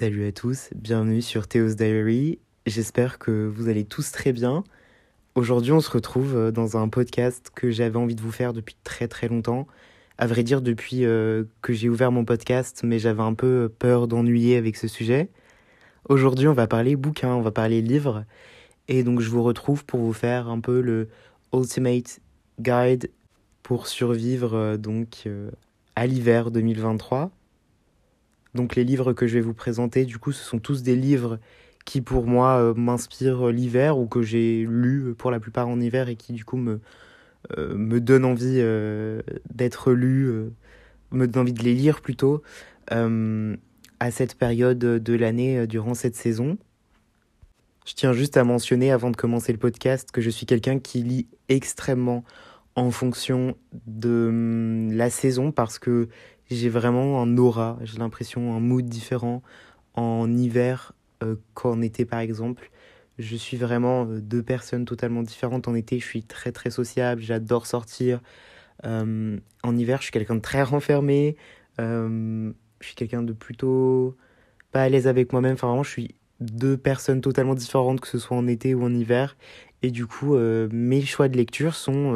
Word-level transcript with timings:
Salut 0.00 0.28
à 0.28 0.30
tous, 0.30 0.70
bienvenue 0.76 1.20
sur 1.20 1.48
Théo's 1.48 1.74
Diary. 1.74 2.38
J'espère 2.66 3.18
que 3.18 3.48
vous 3.48 3.68
allez 3.68 3.84
tous 3.84 4.12
très 4.12 4.32
bien. 4.32 4.62
Aujourd'hui, 5.34 5.72
on 5.72 5.80
se 5.80 5.90
retrouve 5.90 6.36
euh, 6.36 6.50
dans 6.52 6.76
un 6.76 6.88
podcast 6.88 7.50
que 7.52 7.72
j'avais 7.72 7.96
envie 7.96 8.14
de 8.14 8.20
vous 8.20 8.30
faire 8.30 8.52
depuis 8.52 8.76
très 8.84 9.08
très 9.08 9.26
longtemps. 9.26 9.66
À 10.16 10.28
vrai 10.28 10.44
dire, 10.44 10.62
depuis 10.62 11.04
euh, 11.04 11.42
que 11.62 11.72
j'ai 11.72 11.88
ouvert 11.88 12.12
mon 12.12 12.24
podcast, 12.24 12.82
mais 12.84 13.00
j'avais 13.00 13.24
un 13.24 13.34
peu 13.34 13.72
peur 13.76 14.06
d'ennuyer 14.06 14.56
avec 14.56 14.76
ce 14.76 14.86
sujet. 14.86 15.30
Aujourd'hui, 16.08 16.46
on 16.46 16.54
va 16.54 16.68
parler 16.68 16.94
bouquins, 16.94 17.34
on 17.34 17.42
va 17.42 17.50
parler 17.50 17.82
livres. 17.82 18.24
Et 18.86 19.02
donc, 19.02 19.18
je 19.18 19.30
vous 19.30 19.42
retrouve 19.42 19.84
pour 19.84 19.98
vous 19.98 20.12
faire 20.12 20.48
un 20.48 20.60
peu 20.60 20.80
le 20.80 21.08
Ultimate 21.52 22.20
Guide 22.60 23.10
pour 23.64 23.88
survivre 23.88 24.54
euh, 24.54 24.76
donc 24.76 25.28
à 25.96 26.06
l'hiver 26.06 26.52
2023. 26.52 27.32
Donc 28.58 28.74
les 28.74 28.82
livres 28.82 29.12
que 29.12 29.28
je 29.28 29.34
vais 29.34 29.40
vous 29.40 29.54
présenter, 29.54 30.04
du 30.04 30.18
coup, 30.18 30.32
ce 30.32 30.42
sont 30.42 30.58
tous 30.58 30.82
des 30.82 30.96
livres 30.96 31.38
qui 31.84 32.00
pour 32.00 32.26
moi 32.26 32.58
euh, 32.58 32.74
m'inspirent 32.74 33.46
l'hiver 33.46 33.96
ou 33.96 34.08
que 34.08 34.20
j'ai 34.20 34.66
lus 34.68 35.14
pour 35.16 35.30
la 35.30 35.38
plupart 35.38 35.68
en 35.68 35.80
hiver 35.80 36.08
et 36.08 36.16
qui 36.16 36.32
du 36.32 36.44
coup 36.44 36.56
me, 36.56 36.80
euh, 37.56 38.00
donnent 38.00 38.24
envie 38.24 38.58
euh, 38.58 39.22
d'être 39.54 39.92
lus, 39.92 40.28
me 41.12 41.28
donnent 41.28 41.42
envie 41.42 41.52
de 41.52 41.62
les 41.62 41.72
lire 41.72 42.00
plutôt 42.00 42.42
à 42.90 44.10
cette 44.10 44.34
période 44.34 44.78
de 44.78 45.14
l'année 45.14 45.68
durant 45.68 45.94
cette 45.94 46.16
saison. 46.16 46.58
Je 47.86 47.94
tiens 47.94 48.12
juste 48.12 48.36
à 48.36 48.42
mentionner 48.42 48.90
avant 48.90 49.10
de 49.10 49.16
commencer 49.16 49.52
le 49.52 49.58
podcast 49.58 50.10
que 50.10 50.20
je 50.20 50.30
suis 50.30 50.46
quelqu'un 50.46 50.80
qui 50.80 51.04
lit 51.04 51.28
extrêmement 51.48 52.24
en 52.74 52.90
fonction 52.90 53.56
de 53.86 54.28
hum, 54.28 54.92
la 54.92 55.10
saison 55.10 55.52
parce 55.52 55.78
que 55.78 56.08
j'ai 56.50 56.68
vraiment 56.68 57.22
un 57.22 57.36
aura, 57.36 57.78
j'ai 57.82 57.98
l'impression, 57.98 58.54
un 58.54 58.60
mood 58.60 58.86
différent 58.86 59.42
en 59.94 60.32
hiver 60.36 60.92
euh, 61.22 61.36
qu'en 61.54 61.80
été 61.82 62.04
par 62.04 62.20
exemple. 62.20 62.70
Je 63.18 63.36
suis 63.36 63.56
vraiment 63.56 64.06
euh, 64.06 64.20
deux 64.20 64.42
personnes 64.42 64.84
totalement 64.84 65.22
différentes. 65.22 65.68
En 65.68 65.74
été, 65.74 65.98
je 65.98 66.04
suis 66.04 66.22
très 66.22 66.52
très 66.52 66.70
sociable, 66.70 67.20
j'adore 67.20 67.66
sortir. 67.66 68.20
Euh, 68.84 69.38
en 69.64 69.76
hiver, 69.76 69.98
je 69.98 70.04
suis 70.04 70.12
quelqu'un 70.12 70.36
de 70.36 70.40
très 70.40 70.62
renfermé. 70.62 71.36
je 71.78 72.52
suis 72.80 72.94
quelqu'un 72.94 73.22
de 73.22 73.32
plutôt 73.32 74.16
pas 74.72 74.82
à 74.82 74.88
l'aise 74.88 75.08
avec 75.08 75.32
moi-même. 75.32 75.54
Enfin, 75.54 75.68
vraiment, 75.68 75.82
je 75.82 75.90
suis 75.90 76.14
deux 76.40 76.76
personnes 76.76 77.20
totalement 77.20 77.54
différentes, 77.54 78.00
que 78.00 78.08
ce 78.08 78.18
soit 78.18 78.36
en 78.36 78.46
été 78.46 78.74
ou 78.74 78.84
en 78.84 78.94
hiver. 78.94 79.36
Et 79.82 79.90
du 79.90 80.06
coup, 80.06 80.36
mes 80.36 81.02
choix 81.02 81.28
de 81.28 81.36
lecture 81.36 81.74
sont 81.74 82.14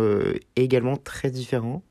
également 0.56 0.96
très 0.96 1.30
différents. 1.30 1.82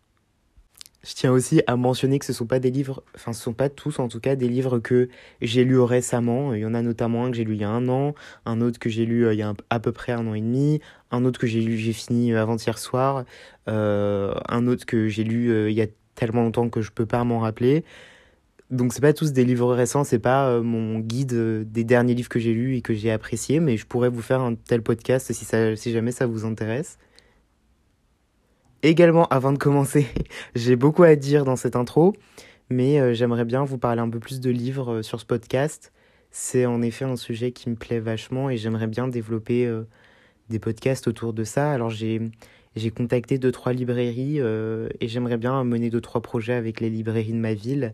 Je 1.03 1.15
tiens 1.15 1.31
aussi 1.31 1.63
à 1.65 1.75
mentionner 1.77 2.19
que 2.19 2.25
ce 2.25 2.33
sont 2.33 2.45
pas 2.45 2.59
des 2.59 2.69
livres, 2.69 3.03
enfin 3.15 3.33
ce 3.33 3.41
sont 3.41 3.53
pas 3.53 3.69
tous 3.69 3.97
en 3.97 4.07
tout 4.07 4.19
cas 4.19 4.35
des 4.35 4.47
livres 4.47 4.77
que 4.77 5.09
j'ai 5.41 5.63
lus 5.63 5.79
récemment. 5.79 6.53
Il 6.53 6.61
y 6.61 6.65
en 6.65 6.75
a 6.75 6.83
notamment 6.83 7.25
un 7.25 7.31
que 7.31 7.37
j'ai 7.37 7.43
lu 7.43 7.55
il 7.55 7.61
y 7.61 7.63
a 7.63 7.69
un 7.69 7.89
an, 7.89 8.13
un 8.45 8.61
autre 8.61 8.77
que 8.77 8.87
j'ai 8.87 9.07
lu 9.07 9.25
euh, 9.25 9.33
il 9.33 9.39
y 9.39 9.41
a 9.41 9.55
à 9.71 9.79
peu 9.79 9.91
près 9.91 10.11
un 10.11 10.27
an 10.27 10.35
et 10.35 10.41
demi, 10.41 10.79
un 11.09 11.25
autre 11.25 11.39
que 11.39 11.47
j'ai 11.47 11.59
lu 11.61 11.75
j'ai 11.77 11.93
fini 11.93 12.33
euh, 12.33 12.41
avant-hier 12.41 12.77
soir, 12.77 13.25
euh, 13.67 14.35
un 14.47 14.67
autre 14.67 14.85
que 14.85 15.07
j'ai 15.07 15.23
lu 15.23 15.69
il 15.71 15.73
y 15.73 15.81
a 15.81 15.87
tellement 16.13 16.43
longtemps 16.43 16.69
que 16.69 16.81
je 16.81 16.91
peux 16.91 17.07
pas 17.07 17.23
m'en 17.23 17.39
rappeler. 17.39 17.83
Donc 18.69 18.93
c'est 18.93 19.01
pas 19.01 19.13
tous 19.13 19.33
des 19.33 19.43
livres 19.43 19.73
récents, 19.73 20.03
c'est 20.03 20.19
pas 20.19 20.61
mon 20.61 20.99
guide 20.99 21.33
des 21.71 21.83
derniers 21.83 22.13
livres 22.13 22.29
que 22.29 22.39
j'ai 22.39 22.53
lus 22.53 22.77
et 22.77 22.81
que 22.81 22.93
j'ai 22.93 23.11
appréciés, 23.11 23.59
mais 23.59 23.75
je 23.75 23.87
pourrais 23.87 24.09
vous 24.09 24.21
faire 24.21 24.41
un 24.41 24.55
tel 24.55 24.83
podcast 24.83 25.33
si 25.33 25.45
ça 25.45 25.75
si 25.75 25.91
jamais 25.91 26.11
ça 26.11 26.27
vous 26.27 26.45
intéresse. 26.45 26.99
Également, 28.83 29.27
avant 29.27 29.51
de 29.51 29.59
commencer, 29.59 30.07
j'ai 30.55 30.75
beaucoup 30.75 31.03
à 31.03 31.15
dire 31.15 31.45
dans 31.45 31.55
cette 31.55 31.75
intro, 31.75 32.13
mais 32.71 32.99
euh, 32.99 33.13
j'aimerais 33.13 33.45
bien 33.45 33.63
vous 33.63 33.77
parler 33.77 34.01
un 34.01 34.09
peu 34.09 34.19
plus 34.19 34.39
de 34.39 34.49
livres 34.49 34.93
euh, 34.93 35.01
sur 35.03 35.19
ce 35.19 35.25
podcast. 35.25 35.93
C'est 36.31 36.65
en 36.65 36.81
effet 36.81 37.05
un 37.05 37.15
sujet 37.15 37.51
qui 37.51 37.69
me 37.69 37.75
plaît 37.75 37.99
vachement 37.99 38.49
et 38.49 38.57
j'aimerais 38.57 38.87
bien 38.87 39.07
développer 39.07 39.67
euh, 39.67 39.83
des 40.49 40.57
podcasts 40.57 41.07
autour 41.07 41.33
de 41.33 41.43
ça. 41.43 41.71
Alors 41.71 41.91
j'ai 41.91 42.21
j'ai 42.75 42.89
contacté 42.89 43.37
deux 43.37 43.51
trois 43.51 43.73
librairies 43.73 44.39
et 44.39 45.07
j'aimerais 45.09 45.35
bien 45.35 45.61
mener 45.65 45.89
deux 45.89 45.99
trois 45.99 46.21
projets 46.21 46.53
avec 46.53 46.79
les 46.79 46.89
librairies 46.89 47.33
de 47.33 47.37
ma 47.37 47.53
ville. 47.53 47.93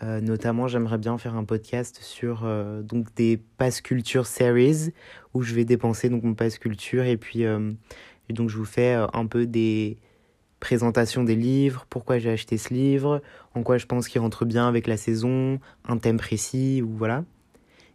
notamment, 0.00 0.66
j'aimerais 0.66 0.96
bien 0.96 1.18
faire 1.18 1.36
un 1.36 1.44
podcast 1.44 1.98
sur 2.00 2.48
donc 2.82 3.14
des 3.16 3.38
pass 3.58 3.82
culture 3.82 4.26
series 4.26 4.94
où 5.34 5.42
je 5.42 5.54
vais 5.54 5.66
dépenser 5.66 6.08
donc 6.08 6.22
mon 6.22 6.32
pass 6.32 6.58
culture 6.58 7.04
et 7.04 7.18
puis 7.18 7.44
donc 8.30 8.48
je 8.48 8.56
vous 8.56 8.64
fais 8.64 8.94
un 8.94 9.26
peu 9.26 9.44
des 9.44 9.98
présentation 10.60 11.24
des 11.24 11.36
livres, 11.36 11.86
pourquoi 11.88 12.18
j'ai 12.18 12.30
acheté 12.30 12.58
ce 12.58 12.72
livre, 12.74 13.22
en 13.54 13.62
quoi 13.62 13.78
je 13.78 13.86
pense 13.86 14.08
qu'il 14.08 14.20
rentre 14.20 14.44
bien 14.44 14.66
avec 14.68 14.86
la 14.86 14.96
saison, 14.96 15.60
un 15.86 15.98
thème 15.98 16.16
précis 16.16 16.82
ou 16.82 16.90
voilà. 16.96 17.24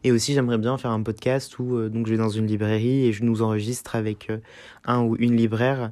Et 0.04 0.12
aussi 0.12 0.34
j'aimerais 0.34 0.58
bien 0.58 0.78
faire 0.78 0.92
un 0.92 1.02
podcast 1.02 1.58
où 1.60 1.78
euh, 1.78 1.90
donc 1.90 2.08
je 2.08 2.12
vais 2.12 2.18
dans 2.18 2.30
une 2.30 2.48
librairie 2.48 3.06
et 3.06 3.14
je 3.14 3.24
nous 3.24 3.42
enregistre 3.42 3.96
avec 3.96 4.30
euh, 4.30 4.40
un 4.86 5.02
ou 5.02 5.16
une 5.18 5.36
libraire 5.36 5.92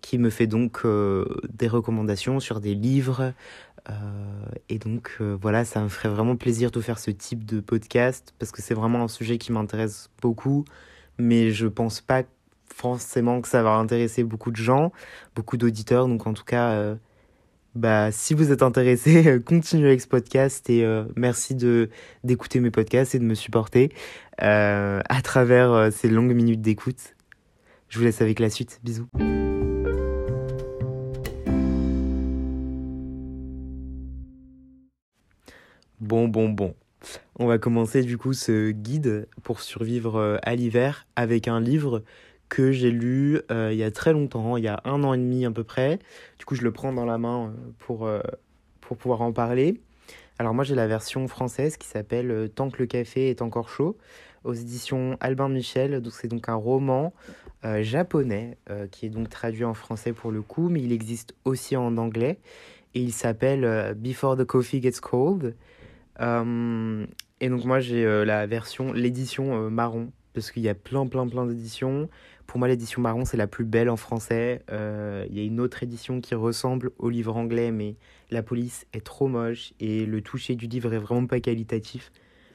qui 0.00 0.18
me 0.18 0.30
fait 0.30 0.46
donc 0.46 0.80
euh, 0.84 1.24
des 1.52 1.68
recommandations 1.68 2.40
sur 2.40 2.60
des 2.60 2.74
livres. 2.74 3.32
et 4.68 4.78
donc 4.78 5.20
voilà, 5.20 5.64
ça 5.64 5.80
me 5.80 5.88
ferait 5.88 6.08
vraiment 6.08 6.34
plaisir 6.34 6.72
de 6.72 6.80
faire 6.80 6.98
ce 6.98 7.12
type 7.12 7.44
de 7.44 7.60
podcast 7.60 8.34
parce 8.38 8.50
que 8.50 8.60
c'est 8.60 8.74
vraiment 8.74 9.04
un 9.04 9.08
sujet 9.08 9.38
qui 9.38 9.52
m'intéresse 9.52 10.10
beaucoup, 10.20 10.64
mais 11.18 11.50
je 11.50 11.68
pense 11.68 12.00
pas 12.00 12.24
forcément 12.74 13.40
que 13.40 13.48
ça 13.48 13.62
va 13.62 13.70
intéresser 13.70 14.22
beaucoup 14.22 14.50
de 14.50 14.56
gens, 14.56 14.92
beaucoup 15.34 15.56
d'auditeurs. 15.56 16.08
Donc 16.08 16.26
en 16.26 16.34
tout 16.34 16.44
cas, 16.44 16.70
euh, 16.72 16.94
bah, 17.74 18.12
si 18.12 18.34
vous 18.34 18.52
êtes 18.52 18.62
intéressé, 18.62 19.40
continuez 19.46 19.88
avec 19.88 20.00
ce 20.00 20.08
podcast 20.08 20.68
et 20.68 20.84
euh, 20.84 21.04
merci 21.16 21.54
d'écouter 22.24 22.60
mes 22.60 22.70
podcasts 22.70 23.14
et 23.14 23.18
de 23.18 23.24
me 23.24 23.34
supporter 23.34 23.92
euh, 24.42 25.00
à 25.08 25.22
travers 25.22 25.90
ces 25.92 26.08
longues 26.08 26.34
minutes 26.34 26.60
d'écoute. 26.60 27.14
Je 27.88 27.98
vous 27.98 28.04
laisse 28.04 28.20
avec 28.20 28.40
la 28.40 28.50
suite. 28.50 28.80
Bisous. 28.82 29.08
Bon, 36.00 36.28
bon, 36.28 36.50
bon. 36.50 36.74
On 37.38 37.46
va 37.46 37.58
commencer 37.58 38.02
du 38.02 38.18
coup 38.18 38.32
ce 38.32 38.70
guide 38.70 39.28
pour 39.42 39.60
survivre 39.60 40.38
à 40.42 40.54
l'hiver 40.54 41.06
avec 41.14 41.46
un 41.48 41.60
livre 41.60 42.02
que 42.48 42.72
j'ai 42.72 42.90
lu 42.90 43.40
euh, 43.50 43.70
il 43.72 43.78
y 43.78 43.82
a 43.82 43.90
très 43.90 44.12
longtemps, 44.12 44.56
il 44.56 44.64
y 44.64 44.68
a 44.68 44.80
un 44.84 45.02
an 45.04 45.14
et 45.14 45.18
demi 45.18 45.44
à 45.44 45.50
peu 45.50 45.64
près. 45.64 45.98
Du 46.38 46.44
coup, 46.44 46.54
je 46.54 46.62
le 46.62 46.72
prends 46.72 46.92
dans 46.92 47.04
la 47.04 47.18
main 47.18 47.46
euh, 47.46 47.50
pour, 47.78 48.06
euh, 48.06 48.20
pour 48.80 48.96
pouvoir 48.96 49.22
en 49.22 49.32
parler. 49.32 49.80
Alors 50.38 50.54
moi, 50.54 50.64
j'ai 50.64 50.74
la 50.74 50.86
version 50.86 51.26
française 51.28 51.76
qui 51.76 51.88
s'appelle 51.88 52.50
Tant 52.54 52.70
que 52.70 52.78
le 52.78 52.86
café 52.86 53.30
est 53.30 53.40
encore 53.40 53.68
chaud, 53.68 53.96
aux 54.44 54.52
éditions 54.52 55.16
Albin 55.20 55.48
Michel. 55.48 56.00
Donc 56.02 56.12
c'est 56.12 56.28
donc 56.28 56.48
un 56.48 56.54
roman 56.54 57.14
japonais 57.80 58.58
qui 58.92 59.06
est 59.06 59.08
donc 59.08 59.30
traduit 59.30 59.64
en 59.64 59.72
français 59.72 60.12
pour 60.12 60.30
le 60.30 60.42
coup, 60.42 60.68
mais 60.68 60.82
il 60.82 60.92
existe 60.92 61.34
aussi 61.46 61.74
en 61.74 61.96
anglais. 61.96 62.38
Et 62.94 63.00
il 63.00 63.12
s'appelle 63.12 63.94
Before 63.96 64.36
the 64.36 64.44
Coffee 64.44 64.82
Gets 64.82 65.00
Cold. 65.00 65.56
et 66.20 67.48
donc 67.48 67.64
moi, 67.64 67.80
j'ai 67.80 68.04
la 68.26 68.46
version, 68.46 68.92
l'édition 68.92 69.70
marron 69.70 70.12
parce 70.36 70.50
qu'il 70.50 70.62
y 70.62 70.68
a 70.68 70.74
plein, 70.74 71.06
plein, 71.06 71.26
plein 71.26 71.46
d'éditions. 71.46 72.10
Pour 72.46 72.58
moi, 72.58 72.68
l'édition 72.68 73.02
marron, 73.02 73.24
c'est 73.24 73.36
la 73.36 73.46
plus 73.46 73.64
belle 73.64 73.90
en 73.90 73.96
français. 73.96 74.62
Euh, 74.70 75.26
il 75.28 75.36
y 75.36 75.40
a 75.40 75.44
une 75.44 75.60
autre 75.60 75.82
édition 75.82 76.20
qui 76.20 76.34
ressemble 76.34 76.90
au 76.98 77.10
livre 77.10 77.36
anglais, 77.36 77.72
mais 77.72 77.96
la 78.30 78.42
police 78.42 78.86
est 78.92 79.04
trop 79.04 79.26
moche 79.26 79.72
et 79.80 80.06
le 80.06 80.20
toucher 80.22 80.54
du 80.54 80.66
livre 80.66 80.92
est 80.92 80.98
vraiment 80.98 81.26
pas 81.26 81.40
qualitatif. 81.40 82.12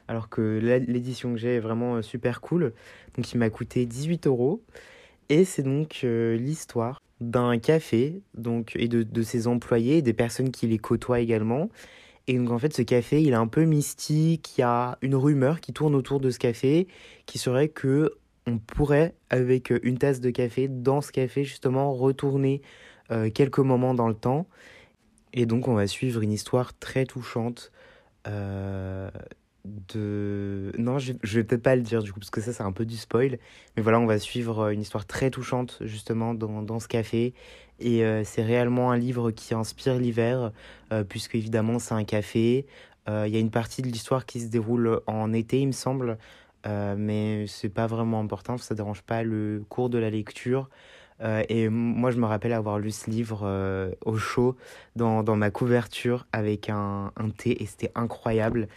Alors 0.07 0.29
que 0.29 0.59
l'édition 0.87 1.33
que 1.33 1.39
j'ai 1.39 1.55
est 1.55 1.59
vraiment 1.59 1.95
euh, 1.95 2.01
super 2.01 2.41
cool. 2.41 2.73
Donc, 3.15 3.31
il 3.31 3.37
m'a 3.37 3.49
coûté 3.49 3.85
18 3.85 4.27
euros. 4.27 4.63
Et 5.29 5.45
c'est 5.45 5.63
donc 5.63 6.01
euh, 6.03 6.35
l'histoire 6.35 6.99
d'un 7.21 7.57
café 7.59 8.21
donc, 8.33 8.73
et 8.75 8.87
de, 8.87 9.03
de 9.03 9.21
ses 9.21 9.47
employés 9.47 10.01
des 10.01 10.13
personnes 10.13 10.51
qui 10.51 10.67
les 10.67 10.77
côtoient 10.77 11.21
également. 11.21 11.69
Et 12.27 12.37
donc 12.37 12.51
en 12.51 12.59
fait 12.59 12.73
ce 12.73 12.81
café 12.81 13.21
il 13.21 13.29
est 13.29 13.35
un 13.35 13.47
peu 13.47 13.63
mystique, 13.63 14.57
il 14.57 14.61
y 14.61 14.63
a 14.63 14.97
une 15.01 15.15
rumeur 15.15 15.59
qui 15.61 15.73
tourne 15.73 15.95
autour 15.95 16.19
de 16.19 16.29
ce 16.29 16.37
café 16.37 16.87
qui 17.25 17.37
serait 17.37 17.69
que 17.69 18.13
on 18.47 18.57
pourrait 18.57 19.15
avec 19.29 19.71
une 19.83 19.97
tasse 19.97 20.19
de 20.19 20.29
café 20.29 20.67
dans 20.67 21.01
ce 21.01 21.11
café 21.11 21.43
justement 21.43 21.93
retourner 21.93 22.61
euh, 23.11 23.29
quelques 23.29 23.59
moments 23.59 23.93
dans 23.93 24.07
le 24.07 24.15
temps. 24.15 24.47
Et 25.33 25.45
donc 25.45 25.67
on 25.67 25.75
va 25.75 25.87
suivre 25.87 26.21
une 26.21 26.31
histoire 26.31 26.77
très 26.77 27.05
touchante 27.05 27.71
euh, 28.27 29.09
de... 29.65 30.71
Non, 30.77 30.97
je, 30.97 31.13
je 31.21 31.39
vais 31.39 31.43
peut-être 31.43 31.63
pas 31.63 31.75
le 31.75 31.83
dire 31.83 32.01
du 32.03 32.11
coup, 32.11 32.19
parce 32.19 32.31
que 32.31 32.41
ça 32.41 32.51
c'est 32.51 32.63
un 32.63 32.71
peu 32.71 32.85
du 32.85 32.97
spoil. 32.97 33.37
Mais 33.75 33.83
voilà, 33.83 33.99
on 33.99 34.05
va 34.05 34.19
suivre 34.19 34.69
une 34.69 34.81
histoire 34.81 35.05
très 35.05 35.29
touchante 35.29 35.77
justement 35.81 36.33
dans, 36.33 36.61
dans 36.61 36.79
ce 36.79 36.87
café. 36.87 37.33
Et 37.79 38.03
euh, 38.03 38.23
c'est 38.23 38.43
réellement 38.43 38.91
un 38.91 38.97
livre 38.97 39.31
qui 39.31 39.53
inspire 39.53 39.97
l'hiver, 39.97 40.51
euh, 40.93 41.03
puisque 41.03 41.35
évidemment 41.35 41.79
c'est 41.79 41.95
un 41.95 42.03
café. 42.03 42.67
Euh, 43.09 43.25
il 43.27 43.33
y 43.33 43.37
a 43.37 43.39
une 43.39 43.49
partie 43.49 43.81
de 43.81 43.87
l'histoire 43.87 44.25
qui 44.25 44.39
se 44.39 44.47
déroule 44.47 45.01
en 45.07 45.33
été, 45.33 45.59
il 45.59 45.67
me 45.67 45.71
semble, 45.71 46.17
mais 46.65 47.45
c'est 47.47 47.69
pas 47.69 47.87
vraiment 47.87 48.19
important, 48.19 48.57
ça 48.57 48.75
dérange 48.75 49.01
pas 49.01 49.23
le 49.23 49.63
cours 49.69 49.89
de 49.89 49.97
la 49.97 50.09
lecture. 50.09 50.69
Euh, 51.21 51.43
et 51.49 51.69
moi, 51.69 52.11
je 52.11 52.17
me 52.17 52.25
rappelle 52.25 52.53
avoir 52.53 52.79
lu 52.79 52.91
ce 52.91 53.09
livre 53.09 53.41
euh, 53.43 53.91
au 54.05 54.17
chaud 54.17 54.55
dans, 54.95 55.23
dans, 55.23 55.35
ma 55.35 55.51
couverture 55.51 56.25
avec 56.31 56.69
un, 56.69 57.11
un 57.15 57.29
thé 57.29 57.61
et 57.61 57.65
c'était 57.65 57.91
incroyable. 57.95 58.67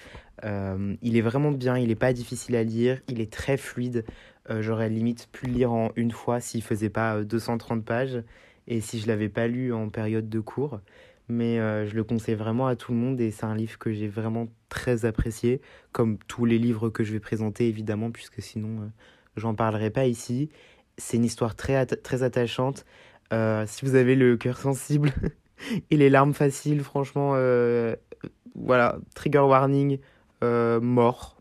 Euh, 0.45 0.95
il 1.01 1.17
est 1.17 1.23
vraiment 1.23 1.53
bien, 1.53 1.79
il 1.79 1.89
n'est 1.89 1.95
pas 1.95 2.13
difficile 2.13 2.57
à 2.57 2.63
lire, 2.63 3.01
il 3.09 3.21
est 3.21 3.33
très 3.33 3.57
fluide. 3.57 4.05
J'aurais 4.61 4.91
limite 4.91 5.31
pu 5.33 5.47
le 5.47 5.55
lire 5.55 5.73
en 5.73 5.91
une 5.97 6.11
fois 6.11 6.39
s'il 6.39 6.63
faisait 6.63 6.91
pas 6.91 7.23
230 7.23 7.83
pages 7.83 8.23
et 8.69 8.83
si 8.83 9.01
je 9.01 9.07
l'avais 9.07 9.31
pas 9.31 9.47
lu 9.47 9.73
en 9.73 9.89
période 9.89 10.29
de 10.29 10.39
cours. 10.39 10.81
Mais 11.29 11.56
je 11.87 11.94
le 11.94 12.05
conseille 12.05 12.35
vraiment 12.35 12.67
à 12.67 12.76
tout 12.76 12.93
le 12.93 12.99
monde 12.99 13.19
et 13.21 13.31
c'est 13.31 13.47
un 13.47 13.55
livre 13.55 13.79
que 13.79 13.93
j'ai 13.93 14.09
vraiment 14.09 14.47
très 14.69 15.06
apprécié, 15.06 15.62
comme 15.91 16.19
tous 16.29 16.44
les 16.44 16.59
livres 16.59 16.91
que 16.91 17.03
je 17.03 17.12
vais 17.12 17.21
présenter 17.21 17.67
évidemment, 17.67 18.11
puisque 18.11 18.43
sinon 18.43 18.91
j'en 19.37 19.55
parlerai 19.55 19.91
pas 19.91 20.06
ici. 20.06 20.50
C'est 20.99 21.17
une 21.17 21.25
histoire 21.25 21.56
très, 21.56 21.87
très 21.87 22.23
attachante. 22.23 22.85
Euh, 23.32 23.65
si 23.67 23.85
vous 23.85 23.94
avez 23.94 24.15
le 24.15 24.37
cœur 24.37 24.59
sensible 24.59 25.12
et 25.91 25.97
les 25.97 26.11
larmes 26.11 26.35
faciles, 26.35 26.82
franchement, 26.82 27.32
euh, 27.35 27.97
voilà, 28.55 28.99
trigger 29.15 29.41
warning, 29.41 29.99
euh, 30.43 30.81
mort. 30.81 31.37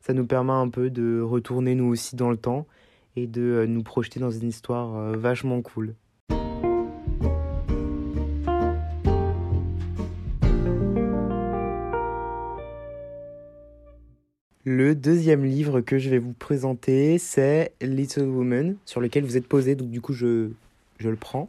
Ça 0.00 0.12
nous 0.12 0.26
permet 0.26 0.52
un 0.52 0.68
peu 0.68 0.90
de 0.90 1.20
retourner 1.20 1.74
nous 1.74 1.86
aussi 1.86 2.16
dans 2.16 2.30
le 2.30 2.36
temps 2.36 2.66
et 3.16 3.26
de 3.26 3.66
nous 3.68 3.82
projeter 3.82 4.20
dans 4.20 4.30
une 4.30 4.48
histoire 4.48 5.12
vachement 5.16 5.60
cool. 5.60 5.94
Le 14.70 14.94
deuxième 14.94 15.46
livre 15.46 15.80
que 15.80 15.96
je 15.96 16.10
vais 16.10 16.18
vous 16.18 16.34
présenter, 16.34 17.16
c'est 17.16 17.72
Little 17.80 18.26
Woman, 18.26 18.76
sur 18.84 19.00
lequel 19.00 19.24
vous 19.24 19.38
êtes 19.38 19.46
posé, 19.46 19.74
donc 19.74 19.88
du 19.88 20.02
coup 20.02 20.12
je, 20.12 20.50
je 20.98 21.08
le 21.08 21.16
prends. 21.16 21.48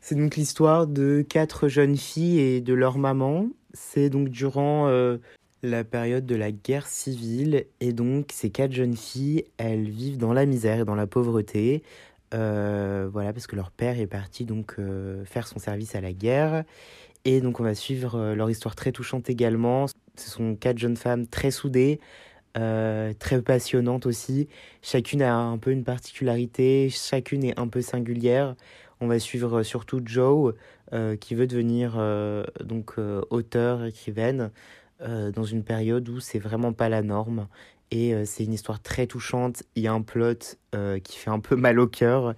C'est 0.00 0.16
donc 0.16 0.34
l'histoire 0.34 0.88
de 0.88 1.22
quatre 1.22 1.68
jeunes 1.68 1.96
filles 1.96 2.40
et 2.40 2.60
de 2.60 2.74
leur 2.74 2.98
maman. 2.98 3.46
C'est 3.74 4.10
donc 4.10 4.28
durant 4.28 4.88
euh, 4.88 5.18
la 5.62 5.84
période 5.84 6.26
de 6.26 6.34
la 6.34 6.50
guerre 6.50 6.88
civile, 6.88 7.64
et 7.78 7.92
donc 7.92 8.30
ces 8.32 8.50
quatre 8.50 8.72
jeunes 8.72 8.96
filles, 8.96 9.44
elles 9.56 9.88
vivent 9.88 10.18
dans 10.18 10.32
la 10.32 10.44
misère 10.44 10.80
et 10.80 10.84
dans 10.84 10.96
la 10.96 11.06
pauvreté. 11.06 11.84
Euh, 12.34 13.08
voilà, 13.12 13.32
parce 13.32 13.46
que 13.46 13.54
leur 13.54 13.70
père 13.70 14.00
est 14.00 14.08
parti 14.08 14.44
donc 14.46 14.74
euh, 14.80 15.24
faire 15.26 15.46
son 15.46 15.60
service 15.60 15.94
à 15.94 16.00
la 16.00 16.12
guerre. 16.12 16.64
Et 17.24 17.40
donc 17.40 17.60
on 17.60 17.62
va 17.62 17.76
suivre 17.76 18.34
leur 18.34 18.50
histoire 18.50 18.74
très 18.74 18.90
touchante 18.90 19.30
également. 19.30 19.86
Ce 20.16 20.28
sont 20.28 20.56
quatre 20.56 20.78
jeunes 20.78 20.96
femmes 20.96 21.28
très 21.28 21.52
soudées, 21.52 22.00
euh, 22.58 23.14
très 23.18 23.40
passionnante 23.40 24.04
aussi. 24.04 24.48
Chacune 24.82 25.22
a 25.22 25.34
un 25.34 25.56
peu 25.56 25.70
une 25.70 25.84
particularité, 25.84 26.90
chacune 26.90 27.44
est 27.44 27.58
un 27.58 27.68
peu 27.68 27.80
singulière. 27.80 28.56
On 29.00 29.06
va 29.06 29.18
suivre 29.18 29.62
surtout 29.62 30.00
Joe, 30.04 30.54
euh, 30.92 31.16
qui 31.16 31.34
veut 31.34 31.46
devenir 31.46 31.94
euh, 31.96 32.44
donc 32.62 32.96
auteur, 33.30 33.84
écrivaine, 33.84 34.50
dans 35.34 35.42
une 35.42 35.64
période 35.64 36.08
où 36.08 36.20
c'est 36.20 36.38
vraiment 36.38 36.72
pas 36.72 36.88
la 36.88 37.02
norme. 37.02 37.48
Et 37.90 38.14
c'est 38.24 38.44
une 38.44 38.52
histoire 38.52 38.80
très 38.80 39.08
touchante. 39.08 39.64
Il 39.74 39.82
y 39.82 39.88
a 39.88 39.92
un 39.92 40.02
plot 40.02 40.56
qui 41.02 41.18
fait 41.18 41.30
un 41.30 41.40
peu 41.40 41.56
mal 41.56 41.80
au 41.80 41.88
cœur. 41.88 42.34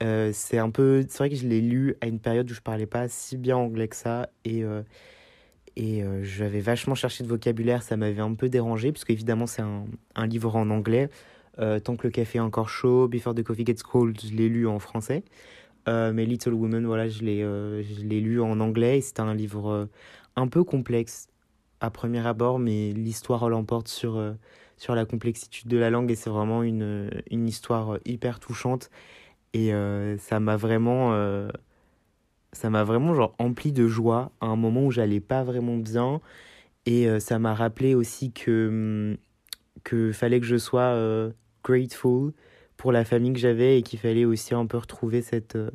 c'est 0.00 0.58
un 0.58 0.70
peu, 0.70 1.04
c'est 1.08 1.18
vrai 1.18 1.30
que 1.30 1.34
je 1.34 1.48
l'ai 1.48 1.60
lu 1.60 1.96
à 2.00 2.06
une 2.06 2.20
période 2.20 2.48
où 2.48 2.54
je 2.54 2.60
parlais 2.60 2.86
pas 2.86 3.08
si 3.08 3.36
bien 3.36 3.56
anglais 3.56 3.88
que 3.88 3.96
ça 3.96 4.30
et 4.44 4.62
et 5.76 6.02
euh, 6.02 6.24
j'avais 6.24 6.60
vachement 6.60 6.94
cherché 6.94 7.22
de 7.22 7.28
vocabulaire, 7.28 7.82
ça 7.82 7.96
m'avait 7.96 8.22
un 8.22 8.34
peu 8.34 8.48
dérangé, 8.48 8.92
puisque 8.92 9.10
évidemment 9.10 9.46
c'est 9.46 9.62
un, 9.62 10.26
livre 10.26 10.56
en 10.56 10.70
anglais. 10.70 11.10
Euh, 11.58 11.78
Tant 11.80 11.96
que 11.96 12.06
le 12.06 12.10
café 12.10 12.38
est 12.38 12.40
encore 12.40 12.70
chaud, 12.70 13.08
Before 13.08 13.34
the 13.34 13.42
Coffee 13.42 13.66
Gets 13.66 13.82
Cold, 13.82 14.18
je 14.20 14.34
l'ai 14.34 14.48
lu 14.48 14.66
en 14.66 14.78
français. 14.78 15.22
Euh, 15.88 16.12
mais 16.12 16.24
Little 16.24 16.54
Woman, 16.54 16.86
voilà, 16.86 17.08
je 17.08 17.22
l'ai, 17.22 17.40
je 17.40 18.02
l'ai 18.02 18.20
lu 18.20 18.40
en 18.40 18.58
anglais 18.60 18.98
et 18.98 19.00
c'était 19.02 19.20
un 19.20 19.34
livre 19.34 19.88
un 20.34 20.48
peu 20.48 20.64
complexe 20.64 21.28
à 21.80 21.90
premier 21.90 22.26
abord, 22.26 22.58
mais 22.58 22.92
l'histoire 22.92 23.48
l'emporte 23.50 23.88
sur, 23.88 24.34
sur 24.78 24.94
la 24.94 25.04
complexité 25.04 25.68
de 25.68 25.76
la 25.76 25.90
langue 25.90 26.10
et 26.10 26.16
c'est 26.16 26.30
vraiment 26.30 26.62
une, 26.62 27.10
une 27.30 27.46
histoire 27.48 27.98
hyper 28.06 28.40
touchante. 28.40 28.90
Et 29.52 29.72
ça 30.18 30.40
m'a 30.40 30.56
vraiment 30.56 31.12
ça 32.56 32.70
m'a 32.70 32.84
vraiment 32.84 33.14
genre 33.14 33.34
empli 33.38 33.70
de 33.72 33.86
joie 33.86 34.32
à 34.40 34.46
un 34.46 34.56
moment 34.56 34.86
où 34.86 34.90
j'allais 34.90 35.20
pas 35.20 35.44
vraiment 35.44 35.76
bien. 35.76 36.20
Et 36.86 37.08
euh, 37.08 37.20
ça 37.20 37.38
m'a 37.38 37.54
rappelé 37.54 37.94
aussi 37.94 38.32
que 38.32 38.68
hum, 38.68 39.16
que 39.84 40.12
fallait 40.12 40.40
que 40.40 40.46
je 40.46 40.56
sois 40.56 40.82
euh, 40.82 41.30
grateful 41.62 42.32
pour 42.76 42.92
la 42.92 43.04
famille 43.04 43.32
que 43.34 43.38
j'avais 43.38 43.78
et 43.78 43.82
qu'il 43.82 43.98
fallait 43.98 44.24
aussi 44.24 44.54
un 44.54 44.66
peu 44.66 44.78
retrouver 44.78 45.22
cette 45.22 45.56
euh, 45.56 45.70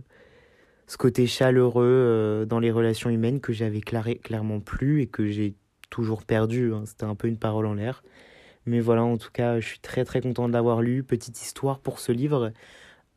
ce 0.87 0.97
côté 0.97 1.27
chaleureux 1.27 2.45
dans 2.49 2.59
les 2.59 2.71
relations 2.71 3.09
humaines 3.09 3.39
que 3.39 3.53
j'avais 3.53 3.79
clairement 3.79 4.59
plus 4.59 5.01
et 5.01 5.07
que 5.07 5.25
j'ai 5.27 5.55
toujours 5.89 6.23
perdu 6.25 6.73
hein. 6.73 6.83
c'était 6.85 7.05
un 7.05 7.15
peu 7.15 7.27
une 7.29 7.37
parole 7.37 7.65
en 7.65 7.75
l'air. 7.75 8.03
Mais 8.65 8.81
voilà 8.81 9.03
en 9.03 9.17
tout 9.17 9.31
cas 9.31 9.59
je 9.59 9.67
suis 9.67 9.79
très 9.79 10.03
très 10.05 10.21
content 10.21 10.49
de 10.49 10.53
l'avoir 10.53 10.81
lu. 10.81 11.03
Petite 11.03 11.41
histoire 11.41 11.79
pour 11.79 11.99
ce 11.99 12.11
livre 12.11 12.51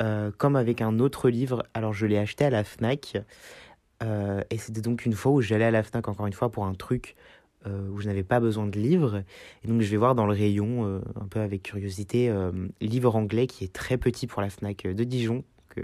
euh, 0.03 0.33
comme 0.37 0.57
avec 0.57 0.81
un 0.81 0.99
autre 0.99 1.29
livre. 1.29 1.65
Alors 1.73 1.93
je 1.93 2.07
l'ai 2.07 2.19
acheté 2.19 2.45
à 2.45 2.51
la 2.51 2.65
FNAC. 2.65 3.19
Euh, 4.03 4.43
et 4.51 4.59
c'était 4.59 4.81
donc 4.81 5.07
une 5.07 5.13
fois 5.13 5.33
où 5.33 5.41
j'allais 5.41 5.65
à 5.65 5.71
la 5.71 5.83
FNAC, 5.83 6.09
encore 6.09 6.27
une 6.27 6.33
fois, 6.33 6.51
pour 6.51 6.67
un 6.67 6.75
truc 6.75 7.15
euh, 7.67 7.89
où 7.91 8.01
je 8.01 8.09
n'avais 8.09 8.25
pas 8.25 8.41
besoin 8.41 8.67
de 8.67 8.79
livres. 8.79 9.23
Et 9.63 9.69
donc 9.69 9.81
je 9.83 9.91
vais 9.91 9.97
voir 9.97 10.15
dans 10.15 10.27
le 10.27 10.33
rayon, 10.33 11.01
un 11.15 11.27
peu 11.27 11.41
avec 11.41 11.63
curiosité, 11.63 12.33
livre 12.81 13.15
anglais 13.15 13.47
qui 13.47 13.65
est 13.65 13.73
très 13.73 13.97
petit 13.97 14.27
pour 14.27 14.43
la 14.43 14.51
FNAC 14.51 14.83
de 14.83 15.05
Dijon. 15.05 15.45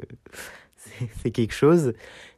c'est 0.77 1.31
quelque 1.31 1.55
chose. 1.55 1.93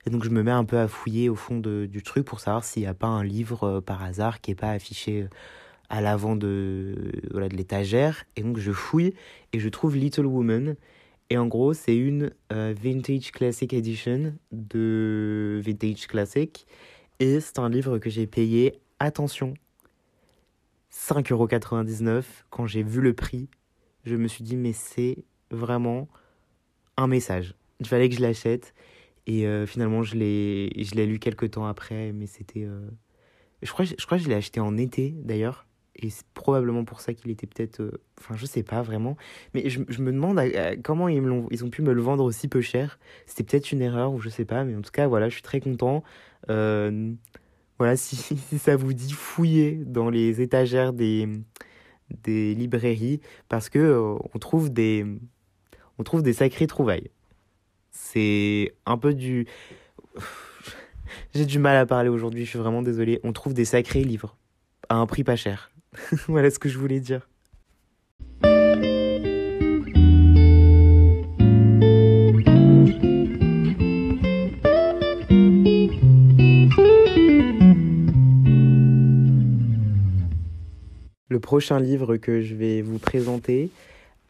Et 0.06 0.10
donc 0.10 0.24
je 0.24 0.30
me 0.30 0.42
mets 0.42 0.50
un 0.50 0.64
peu 0.64 0.78
à 0.78 0.88
fouiller 0.88 1.28
au 1.28 1.36
fond 1.36 1.58
de, 1.58 1.86
du 1.86 2.02
truc 2.02 2.26
pour 2.26 2.40
savoir 2.40 2.64
s'il 2.64 2.82
n'y 2.82 2.88
a 2.88 2.94
pas 2.94 3.06
un 3.06 3.24
livre 3.24 3.80
par 3.80 4.02
hasard 4.02 4.40
qui 4.40 4.50
n'est 4.50 4.56
pas 4.56 4.70
affiché 4.70 5.26
à 5.88 6.00
l'avant 6.00 6.36
de, 6.36 7.12
voilà, 7.30 7.48
de 7.48 7.56
l'étagère. 7.56 8.24
Et 8.36 8.42
donc 8.42 8.58
je 8.58 8.72
fouille 8.72 9.14
et 9.52 9.58
je 9.58 9.68
trouve 9.70 9.96
Little 9.96 10.26
Woman. 10.26 10.76
Et 11.32 11.38
en 11.38 11.46
gros, 11.46 11.72
c'est 11.72 11.96
une 11.96 12.30
euh, 12.52 12.74
Vintage 12.78 13.32
Classic 13.32 13.72
Edition 13.72 14.34
de 14.50 15.62
Vintage 15.64 16.06
Classic. 16.06 16.66
Et 17.20 17.40
c'est 17.40 17.58
un 17.58 17.70
livre 17.70 17.96
que 17.96 18.10
j'ai 18.10 18.26
payé, 18.26 18.78
attention, 18.98 19.54
5,99€. 20.92 22.22
Quand 22.50 22.66
j'ai 22.66 22.82
vu 22.82 23.00
le 23.00 23.14
prix, 23.14 23.48
je 24.04 24.14
me 24.14 24.28
suis 24.28 24.44
dit, 24.44 24.58
mais 24.58 24.74
c'est 24.74 25.24
vraiment 25.50 26.06
un 26.98 27.06
message. 27.06 27.54
Il 27.80 27.86
fallait 27.86 28.10
que 28.10 28.14
je 28.14 28.20
l'achète. 28.20 28.74
Et 29.26 29.46
euh, 29.46 29.64
finalement, 29.64 30.02
je 30.02 30.16
l'ai 30.16 31.06
lu 31.06 31.18
quelques 31.18 31.52
temps 31.52 31.64
après, 31.64 32.12
mais 32.12 32.26
c'était... 32.26 32.64
Euh, 32.64 32.90
je, 33.62 33.72
crois, 33.72 33.86
je 33.86 34.04
crois 34.04 34.18
que 34.18 34.24
je 34.24 34.28
l'ai 34.28 34.34
acheté 34.34 34.60
en 34.60 34.76
été, 34.76 35.14
d'ailleurs 35.16 35.66
et 35.96 36.10
c'est 36.10 36.26
probablement 36.34 36.84
pour 36.84 37.00
ça 37.00 37.12
qu'il 37.12 37.30
était 37.30 37.46
peut-être. 37.46 37.80
Euh, 37.80 38.00
enfin, 38.18 38.34
je 38.36 38.46
sais 38.46 38.62
pas 38.62 38.82
vraiment. 38.82 39.16
Mais 39.54 39.68
je, 39.68 39.80
me 39.80 40.12
demande 40.12 40.40
comment 40.82 41.08
ils, 41.08 41.20
ont, 41.20 41.46
ils 41.50 41.64
ont 41.64 41.70
pu 41.70 41.82
me 41.82 41.92
le 41.92 42.00
vendre 42.00 42.24
aussi 42.24 42.48
peu 42.48 42.60
cher. 42.60 42.98
C'était 43.26 43.44
peut-être 43.44 43.72
une 43.72 43.82
erreur 43.82 44.12
ou 44.12 44.20
je 44.20 44.28
sais 44.28 44.44
pas. 44.44 44.64
Mais 44.64 44.74
en 44.74 44.80
tout 44.80 44.90
cas, 44.90 45.06
voilà, 45.06 45.28
je 45.28 45.34
suis 45.34 45.42
très 45.42 45.60
content. 45.60 46.02
Euh, 46.48 47.12
voilà, 47.78 47.96
si, 47.98 48.16
si, 48.16 48.58
ça 48.58 48.76
vous 48.76 48.94
dit, 48.94 49.12
fouiller 49.12 49.72
dans 49.72 50.08
les 50.08 50.40
étagères 50.40 50.92
des, 50.92 51.28
des 52.22 52.54
librairies 52.54 53.20
parce 53.48 53.68
que 53.68 53.78
euh, 53.78 54.16
on 54.34 54.38
trouve 54.38 54.72
des. 54.72 55.04
On 55.98 56.04
trouve 56.04 56.22
des 56.22 56.32
sacrées 56.32 56.66
trouvailles. 56.66 57.10
C'est 57.90 58.74
un 58.86 58.96
peu 58.96 59.14
du. 59.14 59.46
J'ai 61.34 61.44
du 61.44 61.58
mal 61.58 61.76
à 61.76 61.84
parler 61.84 62.08
aujourd'hui, 62.08 62.44
je 62.44 62.50
suis 62.50 62.58
vraiment 62.58 62.80
désolé. 62.80 63.20
On 63.22 63.32
trouve 63.32 63.52
des 63.52 63.66
sacrés 63.66 64.02
livres 64.02 64.36
à 64.88 64.96
un 64.96 65.06
prix 65.06 65.24
pas 65.24 65.36
cher. 65.36 65.71
voilà 66.28 66.50
ce 66.50 66.58
que 66.58 66.68
je 66.68 66.78
voulais 66.78 67.00
dire. 67.00 67.28
Le 81.28 81.40
prochain 81.40 81.80
livre 81.80 82.16
que 82.16 82.40
je 82.40 82.54
vais 82.54 82.82
vous 82.82 82.98
présenter 82.98 83.70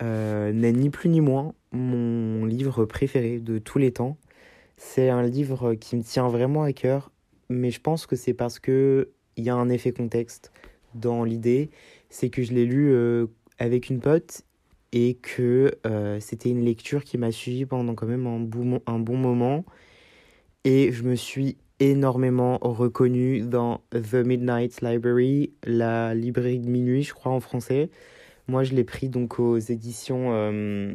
euh, 0.03 0.53
n'est 0.53 0.73
ni 0.73 0.89
plus 0.89 1.09
ni 1.09 1.21
moins 1.21 1.53
mon 1.73 2.45
livre 2.45 2.85
préféré 2.85 3.39
de 3.39 3.59
tous 3.59 3.79
les 3.79 3.93
temps. 3.93 4.17
C'est 4.77 5.11
un 5.11 5.23
livre 5.23 5.75
qui 5.75 5.97
me 5.97 6.03
tient 6.03 6.29
vraiment 6.29 6.63
à 6.63 6.73
cœur, 6.73 7.11
mais 7.49 7.71
je 7.71 7.81
pense 7.81 8.07
que 8.07 8.17
c'est 8.17 8.35
parce 8.35 8.59
que 8.59 9.11
il 9.37 9.45
y 9.45 9.51
a 9.51 9.55
un 9.55 9.69
effet 9.69 9.93
contexte 9.93 10.52
dans 10.95 11.25
l'idée, 11.25 11.71
c'est 12.11 12.31
que 12.31 12.43
je 12.43 12.53
l'ai 12.53 12.67
lu 12.67 12.93
euh, 12.93 13.27
avec 13.59 13.91
une 13.91 14.01
pote 14.01 14.43
et 14.93 15.15
que 15.15 15.73
euh, 15.87 16.21
c'était 16.21 16.51
une 16.51 16.65
lecture 16.65 17.05
qui 17.05 17.19
m'a 17.19 17.33
suivi 17.33 17.65
pendant 17.65 17.95
quand 17.95 18.07
même 18.07 18.27
un 18.27 18.99
bon, 18.99 19.17
moment. 19.17 19.65
Et 20.65 20.93
je 20.93 21.03
me 21.03 21.17
suis 21.17 21.57
énormément 21.81 22.59
reconnu 22.61 23.41
dans 23.41 23.81
The 23.91 24.15
Midnight 24.15 24.83
Library, 24.83 25.53
la 25.65 26.15
librairie 26.15 26.61
de 26.61 26.69
minuit, 26.69 27.03
je 27.03 27.15
crois 27.15 27.33
en 27.33 27.41
français. 27.41 27.91
Moi, 28.49 28.65
je 28.65 28.75
l'ai 28.75 28.85
pris 28.85 29.09
donc 29.09 29.39
aux 29.39 29.59
éditions. 29.59 30.33
Euh, 30.33 30.93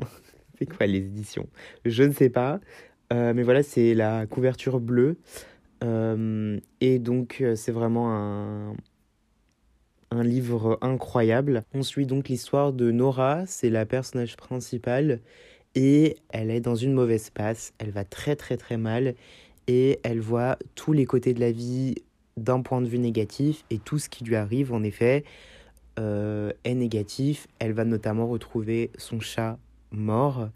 fait 0.56 0.66
quoi 0.66 0.86
les 0.86 0.98
éditions? 0.98 1.46
Je 1.84 2.02
ne 2.02 2.12
sais 2.12 2.30
pas. 2.30 2.60
mais 3.10 3.42
voilà, 3.42 3.62
c'est 3.62 3.92
la 3.92 4.26
couverture 4.26 4.80
bleue. 4.80 5.18
Et 5.82 6.98
donc, 6.98 7.42
c'est 7.56 7.72
vraiment 7.72 8.14
un, 8.14 8.74
un 10.12 10.22
livre 10.22 10.78
incroyable. 10.82 11.64
On 11.74 11.82
suit 11.82 12.06
donc 12.06 12.28
l'histoire 12.28 12.72
de 12.72 12.90
Nora, 12.90 13.46
c'est 13.46 13.70
la 13.70 13.86
personnage 13.86 14.36
principale, 14.36 15.20
et 15.74 16.16
elle 16.30 16.50
est 16.50 16.60
dans 16.60 16.74
une 16.74 16.92
mauvaise 16.92 17.30
passe, 17.30 17.72
elle 17.78 17.90
va 17.90 18.04
très 18.04 18.36
très 18.36 18.56
très 18.56 18.76
mal, 18.76 19.14
et 19.66 20.00
elle 20.02 20.20
voit 20.20 20.58
tous 20.74 20.92
les 20.92 21.06
côtés 21.06 21.34
de 21.34 21.40
la 21.40 21.52
vie 21.52 21.94
d'un 22.36 22.60
point 22.60 22.82
de 22.82 22.88
vue 22.88 22.98
négatif, 22.98 23.64
et 23.70 23.78
tout 23.78 23.98
ce 23.98 24.08
qui 24.08 24.24
lui 24.24 24.36
arrive 24.36 24.72
en 24.72 24.82
effet 24.82 25.24
euh, 25.98 26.52
est 26.64 26.74
négatif. 26.74 27.48
Elle 27.58 27.72
va 27.72 27.84
notamment 27.84 28.26
retrouver 28.26 28.90
son 28.98 29.20
chat 29.20 29.58
mort, 29.90 30.48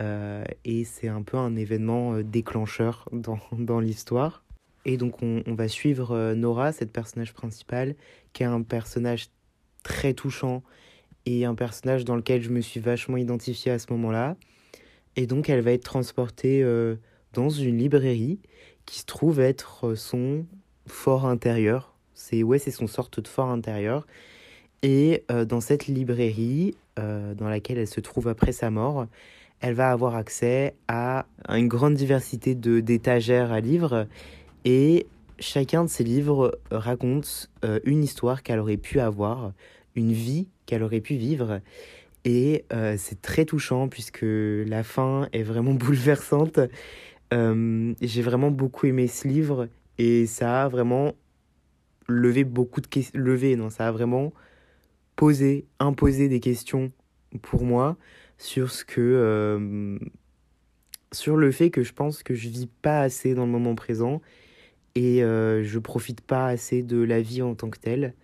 euh, 0.00 0.44
et 0.64 0.84
c'est 0.84 1.08
un 1.08 1.22
peu 1.22 1.38
un 1.38 1.56
événement 1.56 2.14
euh, 2.14 2.22
déclencheur 2.22 3.08
dans, 3.12 3.38
dans 3.52 3.80
l'histoire. 3.80 4.45
Et 4.86 4.96
donc 4.96 5.20
on, 5.20 5.42
va 5.48 5.66
suivre 5.66 6.32
Nora, 6.34 6.70
cette 6.72 6.92
personnage 6.92 7.34
principale, 7.34 7.96
qui 8.32 8.44
est 8.44 8.46
un 8.46 8.62
personnage 8.62 9.26
très 9.82 10.14
touchant 10.14 10.62
et 11.26 11.44
un 11.44 11.56
personnage 11.56 12.04
dans 12.04 12.14
lequel 12.14 12.40
je 12.40 12.50
me 12.50 12.60
suis 12.60 12.80
vachement 12.80 13.16
identifié 13.16 13.72
à 13.72 13.80
ce 13.80 13.92
moment-là. 13.92 14.36
Et 15.16 15.26
donc 15.26 15.50
elle 15.50 15.60
va 15.60 15.72
être 15.72 15.82
transportée 15.82 16.62
euh, 16.62 16.94
dans 17.32 17.50
une 17.50 17.78
librairie 17.78 18.38
qui 18.86 19.00
se 19.00 19.04
trouve 19.04 19.40
être 19.40 19.94
son 19.96 20.46
fort 20.86 21.26
intérieur. 21.26 21.96
C'est 22.14 22.44
ouais, 22.44 22.60
c'est 22.60 22.70
son 22.70 22.86
sorte 22.86 23.20
de 23.20 23.28
fort 23.28 23.50
intérieur. 23.50 24.06
Et 24.82 25.24
euh, 25.32 25.44
dans 25.44 25.60
cette 25.60 25.88
librairie, 25.88 26.76
euh, 27.00 27.34
dans 27.34 27.48
laquelle 27.48 27.78
elle 27.78 27.88
se 27.88 28.00
trouve 28.00 28.28
après 28.28 28.52
sa 28.52 28.70
mort, 28.70 29.06
elle 29.60 29.74
va 29.74 29.90
avoir 29.90 30.14
accès 30.14 30.74
à 30.86 31.26
une 31.48 31.66
grande 31.66 31.94
diversité 31.94 32.54
de 32.54 32.78
d'étagères 32.78 33.50
à 33.50 33.60
livres 33.60 34.06
et 34.66 35.06
chacun 35.38 35.84
de 35.84 35.88
ces 35.88 36.02
livres 36.02 36.58
raconte 36.72 37.48
euh, 37.64 37.78
une 37.84 38.02
histoire 38.02 38.42
qu'elle 38.42 38.58
aurait 38.58 38.76
pu 38.76 38.98
avoir, 38.98 39.52
une 39.94 40.12
vie 40.12 40.48
qu'elle 40.66 40.82
aurait 40.82 41.00
pu 41.00 41.14
vivre. 41.14 41.60
Et 42.24 42.64
euh, 42.72 42.96
c'est 42.98 43.22
très 43.22 43.44
touchant 43.44 43.88
puisque 43.88 44.24
la 44.24 44.82
fin 44.82 45.28
est 45.32 45.44
vraiment 45.44 45.72
bouleversante. 45.74 46.58
Euh, 47.32 47.94
j'ai 48.02 48.22
vraiment 48.22 48.50
beaucoup 48.50 48.86
aimé 48.86 49.06
ce 49.06 49.28
livre 49.28 49.68
et 49.98 50.26
ça 50.26 50.64
a 50.64 50.68
vraiment 50.68 51.14
levé 52.08 52.42
beaucoup 52.42 52.80
de 52.80 52.88
questions. 52.88 53.20
Levé, 53.20 53.54
non, 53.54 53.70
ça 53.70 53.86
a 53.86 53.92
vraiment 53.92 54.32
posé, 55.14 55.64
imposé 55.78 56.28
des 56.28 56.40
questions 56.40 56.90
pour 57.40 57.62
moi 57.62 57.96
sur 58.36 58.72
ce 58.72 58.84
que. 58.84 59.96
sur 61.12 61.36
le 61.36 61.52
fait 61.52 61.70
que 61.70 61.84
je 61.84 61.92
pense 61.92 62.24
que 62.24 62.34
je 62.34 62.48
vis 62.48 62.66
pas 62.82 63.02
assez 63.02 63.34
dans 63.34 63.46
le 63.46 63.52
moment 63.52 63.76
présent 63.76 64.20
et 64.96 65.22
euh, 65.22 65.62
je 65.62 65.78
profite 65.78 66.22
pas 66.22 66.46
assez 66.46 66.82
de 66.82 67.00
la 67.02 67.20
vie 67.20 67.42
en 67.42 67.54
tant 67.54 67.68
que 67.68 67.78
telle. 67.78 68.14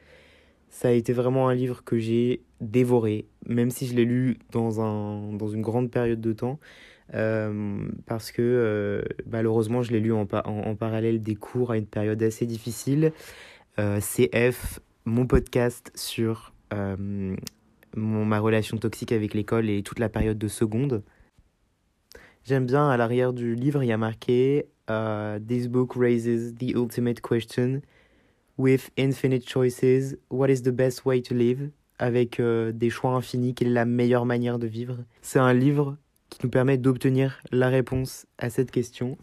Ça 0.71 0.89
a 0.89 0.93
été 0.93 1.13
vraiment 1.13 1.49
un 1.49 1.55
livre 1.55 1.85
que 1.85 1.99
j'ai 1.99 2.41
dévoré, 2.63 3.27
même 3.47 3.71
si 3.71 3.87
je 3.87 3.95
l'ai 3.95 4.07
lu 4.07 4.39
dans, 4.53 4.81
un, 4.81 5.35
dans 5.35 5.49
une 5.49 5.61
grande 5.61 5.91
période 5.91 6.21
de 6.21 6.33
temps, 6.33 6.59
euh, 7.13 7.87
parce 8.07 8.33
que 8.33 8.41
euh, 8.41 9.03
malheureusement 9.31 9.83
je 9.83 9.93
l'ai 9.93 10.01
lu 10.01 10.15
en, 10.15 10.27
en, 10.33 10.75
parallèle 10.75 11.23
des 11.23 11.35
cours 11.35 11.73
à 11.73 11.77
une 11.77 11.87
période 11.87 12.23
assez 12.23 12.47
difficile. 12.47 13.13
CF, 13.77 14.81
mon 15.05 15.27
podcast 15.27 15.93
sur 15.95 16.55
mon, 16.71 18.25
ma 18.25 18.39
relation 18.39 18.79
toxique 18.79 19.13
avec 19.13 19.35
l'école 19.35 19.69
et 19.69 19.83
toute 19.83 19.99
la 19.99 20.09
période 20.09 20.39
de 20.39 20.49
seconde. 20.49 21.03
J'aime 22.45 22.67
bien, 22.67 22.89
à 22.89 22.97
l'arrière 22.97 23.33
du 23.33 23.55
livre, 23.55 23.83
il 23.83 23.87
y 23.87 23.93
a 23.93 23.99
marqué 23.99 24.67
Uh, 24.89 25.39
this 25.47 25.69
book 25.69 25.95
raises 25.97 26.55
the 26.55 26.75
ultimate 26.75 27.23
question 27.23 27.83
with 28.57 28.91
infinite 28.97 29.47
choices. 29.47 30.17
What 30.29 30.51
is 30.51 30.63
the 30.63 30.73
best 30.73 31.05
way 31.05 31.23
to 31.23 31.35
live? 31.35 31.71
Avec 31.99 32.41
euh, 32.41 32.73
des 32.73 32.91
choix 32.91 33.13
infinis, 33.13 33.55
quelle 33.55 33.69
est 33.69 33.73
la 33.73 33.85
meilleure 33.85 34.27
manière 34.27 34.59
de 34.59 34.67
vivre? 34.67 34.99
C'est 35.21 35.39
un 35.39 35.53
livre 35.53 35.97
qui 36.31 36.41
nous 36.43 36.51
permet 36.51 36.79
d'obtenir 36.79 37.39
la 37.53 37.69
réponse 37.69 38.27
à 38.39 38.51
cette 38.51 38.71
question. 38.71 39.19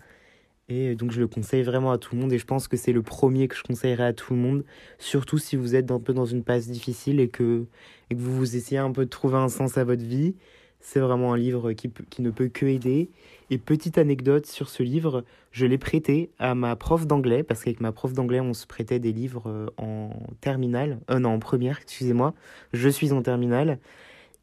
Et 0.70 0.96
donc 0.96 1.12
je 1.12 1.20
le 1.20 1.28
conseille 1.28 1.63
vraiment 1.63 1.92
à 1.92 1.98
tout 1.98 2.16
le 2.16 2.22
monde 2.22 2.32
et 2.32 2.38
je 2.38 2.46
pense 2.46 2.68
que 2.68 2.78
c'est 2.78 2.94
le 2.94 3.01
premier 3.01 3.48
que 3.48 3.56
je 3.56 3.63
conseillerais 3.63 4.06
à 4.06 4.13
tout 4.13 4.34
le 4.34 4.39
monde, 4.39 4.63
surtout 5.00 5.39
si 5.39 5.56
vous 5.56 5.75
êtes 5.75 5.89
un 5.89 6.00
peu 6.00 6.13
dans 6.13 6.25
une 6.25 6.44
passe 6.44 6.68
difficile 6.68 7.20
et 7.20 7.28
que, 7.28 7.66
et 8.12 8.16
que 8.16 8.20
vous 8.20 8.38
vous 8.38 8.56
essayez 8.56 8.78
un 8.78 8.92
peu 8.92 9.06
de 9.06 9.10
trouver 9.10 9.38
un 9.38 9.50
sens 9.50 9.80
à 9.80 9.84
votre 9.84 10.04
vie. 10.04 10.36
C'est 10.80 11.00
vraiment 11.00 11.34
un 11.34 11.38
livre 11.38 11.74
qui, 11.74 11.92
qui 12.10 12.22
ne 12.22 12.30
peut 12.30 12.48
que 12.50 12.68
aider. 12.68 13.10
Et 13.51 13.58
petite 13.58 13.98
anecdote 13.98 14.46
sur 14.46 14.70
ce 14.70 14.84
livre, 14.84 15.24
je 15.51 15.65
l'ai 15.65 15.79
prêté 15.79 16.29
à 16.38 16.53
ma 16.53 16.75
prof 16.75 17.08
d'anglais, 17.08 17.41
parce 17.41 17.63
qu'avec 17.63 17.82
ma 17.82 17.91
prof 17.91 18.13
d'anglais, 18.13 18.39
on 18.39 18.53
se 18.53 18.68
prêtait 18.68 19.00
des 19.00 19.12
livres 19.12 19.50
euh, 19.50 19.68
en 19.77 20.12
terminale, 20.39 21.00
euh, 21.10 21.18
non, 21.18 21.29
en 21.29 21.39
première, 21.39 21.79
excusez-moi, 21.82 22.36
je 22.74 22.89
suis 22.89 23.12
en 23.12 23.24
terminale, 23.24 23.79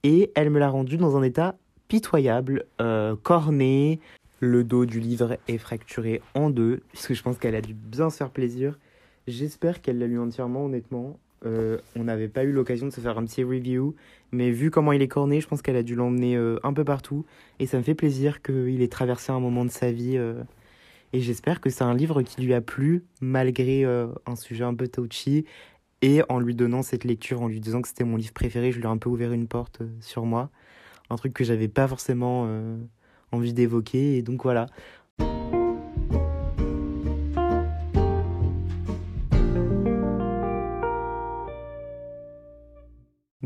et 0.02 0.32
elle 0.34 0.50
me 0.50 0.58
l'a 0.58 0.68
rendu 0.68 0.96
dans 0.96 1.16
un 1.16 1.22
état 1.22 1.54
pitoyable, 1.86 2.64
euh, 2.80 3.14
corné, 3.22 4.00
le 4.40 4.64
dos 4.64 4.86
du 4.86 4.98
livre 4.98 5.38
est 5.46 5.58
fracturé 5.58 6.20
en 6.34 6.50
deux, 6.50 6.82
puisque 6.88 7.14
je 7.14 7.22
pense 7.22 7.38
qu'elle 7.38 7.54
a 7.54 7.60
dû 7.60 7.74
bien 7.74 8.10
se 8.10 8.16
faire 8.16 8.30
plaisir. 8.30 8.76
J'espère 9.28 9.82
qu'elle 9.82 9.98
l'a 9.98 10.06
lu 10.06 10.18
entièrement, 10.18 10.64
honnêtement. 10.66 11.18
Euh, 11.46 11.78
on 11.94 12.04
n'avait 12.04 12.28
pas 12.28 12.44
eu 12.44 12.50
l'occasion 12.50 12.86
de 12.86 12.92
se 12.92 13.00
faire 13.00 13.16
un 13.18 13.24
petit 13.24 13.44
review, 13.44 13.94
mais 14.32 14.50
vu 14.50 14.70
comment 14.70 14.92
il 14.92 15.00
est 15.00 15.08
corné, 15.08 15.40
je 15.40 15.46
pense 15.46 15.62
qu'elle 15.62 15.76
a 15.76 15.82
dû 15.82 15.94
l'emmener 15.94 16.36
euh, 16.36 16.58
un 16.64 16.72
peu 16.72 16.84
partout. 16.84 17.24
Et 17.60 17.66
ça 17.66 17.78
me 17.78 17.82
fait 17.82 17.94
plaisir 17.94 18.42
qu'il 18.42 18.82
ait 18.82 18.88
traversé 18.88 19.32
un 19.32 19.40
moment 19.40 19.64
de 19.64 19.70
sa 19.70 19.92
vie. 19.92 20.16
Euh, 20.16 20.42
et 21.12 21.20
j'espère 21.20 21.60
que 21.60 21.70
c'est 21.70 21.84
un 21.84 21.94
livre 21.94 22.22
qui 22.22 22.42
lui 22.42 22.52
a 22.52 22.60
plu, 22.60 23.04
malgré 23.20 23.84
un 23.84 24.36
sujet 24.36 24.64
un 24.64 24.74
peu 24.74 24.88
touchy. 24.88 25.46
Et 26.02 26.20
en 26.28 26.40
lui 26.40 26.54
donnant 26.54 26.82
cette 26.82 27.04
lecture, 27.04 27.40
en 27.40 27.48
lui 27.48 27.60
disant 27.60 27.80
que 27.80 27.88
c'était 27.88 28.04
mon 28.04 28.16
livre 28.16 28.34
préféré, 28.34 28.72
je 28.72 28.78
lui 28.78 28.84
ai 28.84 28.88
un 28.88 28.98
peu 28.98 29.08
ouvert 29.08 29.32
une 29.32 29.46
porte 29.46 29.82
sur 30.00 30.26
moi. 30.26 30.50
Un 31.08 31.16
truc 31.16 31.32
que 31.32 31.44
j'avais 31.44 31.68
pas 31.68 31.86
forcément 31.88 32.50
envie 33.30 33.54
d'évoquer. 33.54 34.18
Et 34.18 34.22
donc 34.22 34.42
voilà. 34.42 34.66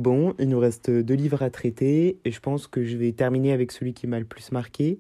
Bon, 0.01 0.33
il 0.39 0.49
nous 0.49 0.59
reste 0.59 0.91
deux 0.91 1.13
livres 1.13 1.43
à 1.43 1.51
traiter 1.51 2.21
et 2.25 2.31
je 2.31 2.41
pense 2.41 2.67
que 2.67 2.85
je 2.85 2.97
vais 2.97 3.13
terminer 3.13 3.53
avec 3.53 3.71
celui 3.71 3.93
qui 3.93 4.07
m'a 4.07 4.19
le 4.19 4.25
plus 4.25 4.51
marqué. 4.51 4.99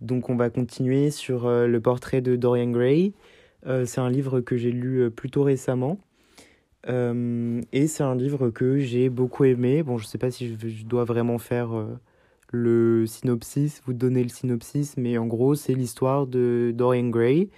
Donc 0.00 0.28
on 0.28 0.34
va 0.34 0.50
continuer 0.50 1.12
sur 1.12 1.46
euh, 1.46 1.68
le 1.68 1.80
portrait 1.80 2.20
de 2.20 2.34
Dorian 2.34 2.68
Gray. 2.72 3.12
Euh, 3.68 3.86
c'est 3.86 4.00
un 4.00 4.10
livre 4.10 4.40
que 4.40 4.56
j'ai 4.56 4.72
lu 4.72 5.02
euh, 5.02 5.10
plutôt 5.10 5.44
récemment. 5.44 6.00
et 6.88 7.86
c'est 7.86 8.02
un 8.02 8.16
livre 8.16 8.50
que 8.50 8.80
j'ai 8.80 9.08
beaucoup 9.08 9.44
aimé. 9.44 9.84
Bon, 9.84 9.98
je 9.98 10.04
ne 10.06 10.08
sais 10.08 10.18
pas 10.18 10.32
si 10.32 10.56
je, 10.58 10.84
dois 10.84 11.04
vraiment 11.04 11.38
faire 11.38 11.70
le 12.50 13.06
synopsis, 13.06 13.80
vous 13.86 13.92
donner 13.92 14.24
le 14.24 14.30
synopsis, 14.30 14.96
mais 14.96 15.16
en 15.16 15.26
gros, 15.26 15.54
c'est 15.54 15.74
l'histoire 15.74 16.26
de 16.26 16.72
Dorian 16.74 17.08
Gray. 17.08 17.50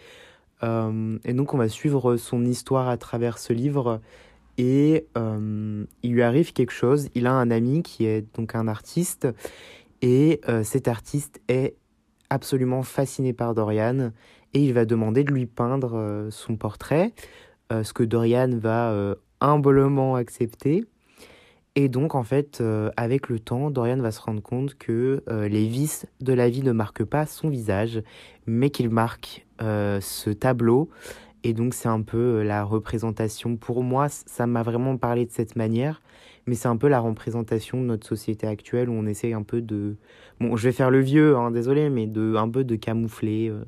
et 0.63 1.33
donc 1.33 1.55
on 1.55 1.57
va 1.57 1.71
suivre 1.71 2.19
son 2.19 2.45
histoire 2.45 2.91
à 2.91 2.99
travers 2.99 3.39
ce 3.39 3.55
livre 3.55 4.03
et 4.59 5.07
euh, 5.17 5.85
il 6.03 6.13
lui 6.13 6.23
arrive 6.23 6.53
quelque 6.53 6.73
chose. 6.73 7.09
Il 7.15 7.27
a 7.27 7.33
un 7.33 7.51
ami 7.51 7.83
qui 7.83 8.05
est 8.05 8.25
donc 8.37 8.55
un 8.55 8.69
artiste 8.69 9.29
et 10.01 10.41
euh, 10.49 10.63
cet 10.63 10.89
artiste 10.89 11.41
est 11.49 11.77
absolument 12.31 12.83
fasciné 12.83 13.33
par 13.33 13.55
Dorian 13.55 14.13
et 14.55 14.63
il 14.63 14.73
va 14.73 14.85
demander 14.85 15.25
de 15.25 15.33
lui 15.33 15.47
peindre 15.47 15.97
euh, 15.97 16.31
son 16.31 16.57
portrait, 16.57 17.13
ce 17.71 17.95
que 17.95 18.03
Dorian 18.03 18.51
va 18.59 18.95
humblement 19.41 20.15
accepter. 20.17 20.85
Et 21.75 21.89
donc 21.89 22.15
en 22.15 22.23
fait, 22.23 22.63
avec 22.99 23.31
le 23.31 23.41
temps, 23.41 23.71
Dorian 23.71 23.97
va 23.97 24.13
se 24.13 24.21
rendre 24.21 24.43
compte 24.43 24.75
que 24.75 25.25
les 25.49 25.67
vices 25.67 26.05
de 26.21 26.35
la 26.35 26.51
vie 26.51 26.63
ne 26.63 26.73
marquent 26.73 27.07
pas 27.07 27.25
son 27.25 27.49
visage, 27.49 28.03
mais 28.45 28.69
qu'ils 28.69 28.91
marquent 28.91 29.47
ce 29.59 30.29
tableau 30.29 30.91
et 31.45 31.55
donc 31.55 31.75
c'est 31.75 31.89
un 31.89 32.03
peu 32.03 32.19
euh, 32.41 32.45
la 32.45 32.65
représentation, 32.65 33.57
pour 33.57 33.83
moi, 33.83 34.09
ça 34.09 34.47
m'a 34.47 34.63
vraiment 34.63 34.97
parlé 34.97 35.27
de 35.27 35.31
cette 35.31 35.57
manière, 35.57 36.03
mais 36.47 36.55
c'est 36.55 36.69
un 36.69 36.77
peu 36.77 36.89
la 36.89 37.01
représentation 37.01 37.81
de 37.81 37.87
notre 37.87 38.07
société 38.07 38.47
actuelle 38.47 38.89
où 38.89 38.93
on 38.95 39.07
essaye 39.07 39.33
un 39.33 39.43
peu 39.43 39.61
de... 39.61 39.97
Bon, 40.41 40.57
je 40.57 40.65
vais 40.65 40.73
faire 40.73 40.91
le 40.91 41.01
vieux, 41.01 41.37
hein, 41.37 41.51
désolé, 41.51 41.91
mais 41.91 42.07
de 42.07 42.35
un 42.37 42.49
peu 42.49 42.65
de 42.65 42.77
camoufler 42.77 43.49
euh, 43.49 43.65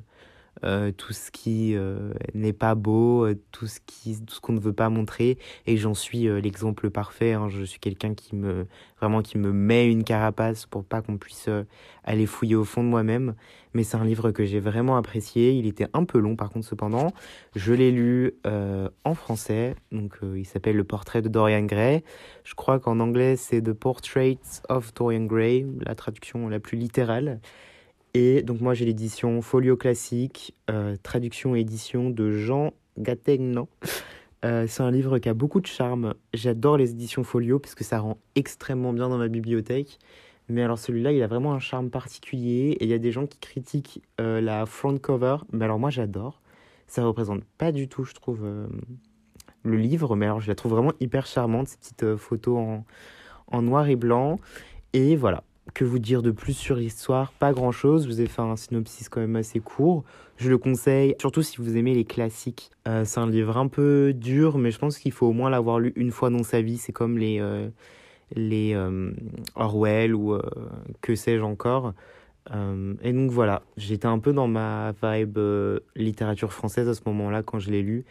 euh, 0.63 0.91
tout 0.91 1.13
ce 1.13 1.31
qui 1.31 1.75
euh, 1.75 2.13
n'est 2.33 2.53
pas 2.53 2.75
beau, 2.75 3.25
euh, 3.25 3.35
tout 3.51 3.67
ce 3.67 3.79
qui, 3.85 4.19
tout 4.23 4.35
ce 4.35 4.39
qu'on 4.39 4.53
ne 4.53 4.59
veut 4.59 4.73
pas 4.73 4.89
montrer. 4.89 5.37
Et 5.67 5.77
j'en 5.77 5.93
suis 5.93 6.27
l'exemple 6.41 6.89
parfait. 6.89 7.33
Hein. 7.33 7.49
Je 7.49 7.63
suis 7.63 7.79
quelqu'un 7.79 8.13
qui 8.13 8.35
me, 8.35 8.65
vraiment, 8.99 9.21
qui 9.21 9.37
me 9.37 9.51
met 9.51 9.89
une 9.89 10.03
carapace 10.03 10.65
pour 10.65 10.85
pas 10.85 11.01
qu'on 11.01 11.17
puisse 11.17 11.49
aller 12.03 12.25
fouiller 12.25 12.55
au 12.55 12.63
fond 12.63 12.83
de 12.83 12.89
moi-même. 12.89 13.35
Mais 13.73 13.83
c'est 13.83 13.97
un 13.97 14.05
livre 14.05 14.31
que 14.31 14.45
j'ai 14.45 14.61
vraiment 14.61 14.95
apprécié. 14.95 15.51
Il 15.51 15.67
était 15.67 15.87
un 15.93 16.05
peu 16.05 16.19
long, 16.19 16.35
par 16.37 16.49
contre, 16.49 16.65
cependant. 16.65 17.11
Je 17.55 17.73
l'ai 17.73 17.91
lu 17.91 18.33
en 18.45 19.13
français. 19.13 19.75
Donc, 19.91 20.17
il 20.35 20.45
s'appelle 20.45 20.77
Le 20.77 20.83
portrait 20.83 21.21
de 21.21 21.27
Dorian 21.27 21.63
Gray. 21.63 22.03
Je 22.43 22.55
crois 22.55 22.79
qu'en 22.79 22.99
anglais, 22.99 23.35
c'est 23.35 23.61
The 23.61 23.73
Portraits 23.73 24.61
of 24.69 24.93
Dorian 24.93 25.25
Gray, 25.25 25.65
la 25.81 25.95
traduction 25.95 26.47
la 26.47 26.59
plus 26.59 26.77
littérale. 26.77 27.41
Et 28.17 28.43
donc 28.43 28.61
moi 28.61 28.73
j'ai 28.73 28.85
l'édition 28.85 29.41
Folio 29.41 29.75
Classique, 29.75 30.55
euh, 30.71 30.95
traduction 31.03 31.53
et 31.53 31.59
édition 31.59 32.09
de 32.09 32.31
Jean 32.31 32.71
Gattegnan. 32.97 33.67
Euh, 34.45 34.67
c'est 34.69 34.83
un 34.83 34.91
livre 34.91 35.19
qui 35.19 35.27
a 35.27 35.33
beaucoup 35.33 35.59
de 35.59 35.67
charme. 35.67 36.13
J'adore 36.33 36.77
les 36.77 36.91
éditions 36.91 37.25
Folio 37.25 37.59
parce 37.59 37.75
que 37.75 37.83
ça 37.83 37.99
rend 37.99 38.17
extrêmement 38.35 38.93
bien 38.93 39.09
dans 39.09 39.17
ma 39.17 39.27
bibliothèque. 39.27 39.99
Mais 40.47 40.63
alors 40.63 40.79
celui-là, 40.79 41.11
il 41.11 41.21
a 41.23 41.27
vraiment 41.27 41.53
un 41.53 41.59
charme 41.59 41.89
particulier. 41.89 42.77
Et 42.79 42.85
il 42.85 42.89
y 42.89 42.93
a 42.93 42.99
des 42.99 43.11
gens 43.11 43.25
qui 43.25 43.37
critiquent 43.37 44.01
euh, 44.21 44.39
la 44.39 44.65
front 44.65 44.97
cover. 44.97 45.37
Mais 45.51 45.65
alors 45.65 45.79
moi 45.79 45.89
j'adore. 45.89 46.41
Ça 46.87 47.03
représente 47.03 47.43
pas 47.57 47.73
du 47.73 47.89
tout, 47.89 48.05
je 48.05 48.13
trouve, 48.13 48.47
le 49.63 49.77
livre. 49.77 50.15
Mais 50.15 50.27
alors 50.27 50.39
je 50.39 50.47
la 50.47 50.55
trouve 50.55 50.71
vraiment 50.71 50.93
hyper 51.01 51.25
charmante, 51.25 51.67
ces 51.67 51.77
petites 51.77 52.15
photos 52.15 52.57
en, 52.59 52.85
en 53.47 53.61
noir 53.61 53.89
et 53.89 53.97
blanc. 53.97 54.39
Et 54.93 55.17
voilà, 55.17 55.43
que 55.73 55.83
vous 55.83 55.99
dire 55.99 56.21
de 56.21 56.31
plus 56.31 56.53
sur 56.53 56.75
l'histoire 56.75 57.31
Pas 57.33 57.53
grand 57.53 57.71
chose. 57.71 58.03
Je 58.03 58.07
vous 58.07 58.21
ai 58.21 58.27
fait 58.27 58.41
un 58.41 58.55
synopsis 58.55 59.09
quand 59.09 59.19
même 59.19 59.35
assez 59.35 59.59
court. 59.59 60.03
Je 60.37 60.49
le 60.49 60.57
conseille, 60.57 61.15
surtout 61.19 61.41
si 61.41 61.57
vous 61.57 61.77
aimez 61.77 61.93
les 61.93 62.05
classiques. 62.05 62.71
Euh, 62.87 63.05
c'est 63.05 63.19
un 63.19 63.29
livre 63.29 63.57
un 63.57 63.67
peu 63.67 64.13
dur, 64.13 64.57
mais 64.57 64.71
je 64.71 64.79
pense 64.79 64.97
qu'il 64.97 65.11
faut 65.11 65.27
au 65.27 65.33
moins 65.33 65.49
l'avoir 65.49 65.79
lu 65.79 65.93
une 65.95 66.11
fois 66.11 66.29
dans 66.29 66.43
sa 66.43 66.61
vie. 66.61 66.77
C'est 66.77 66.91
comme 66.91 67.17
les, 67.17 67.39
euh, 67.39 67.69
les 68.35 68.73
euh, 68.75 69.11
Orwell 69.55 70.13
ou 70.13 70.37
que 71.01 71.15
sais-je 71.15 71.43
encore. 71.43 71.93
et 72.51 73.13
donc 73.13 73.31
voilà, 73.31 73.63
j'étais 73.77 74.07
un 74.07 74.19
peu 74.19 74.33
dans 74.33 74.47
ma 74.47 74.93
vibe 75.01 75.39
littérature 75.95 76.53
française 76.53 76.87
à 76.89 76.93
ce 76.93 77.01
moment-là 77.07 77.41
quand 77.41 77.59
je 77.59 77.71
l'ai 77.71 77.81
lu. 77.81 78.05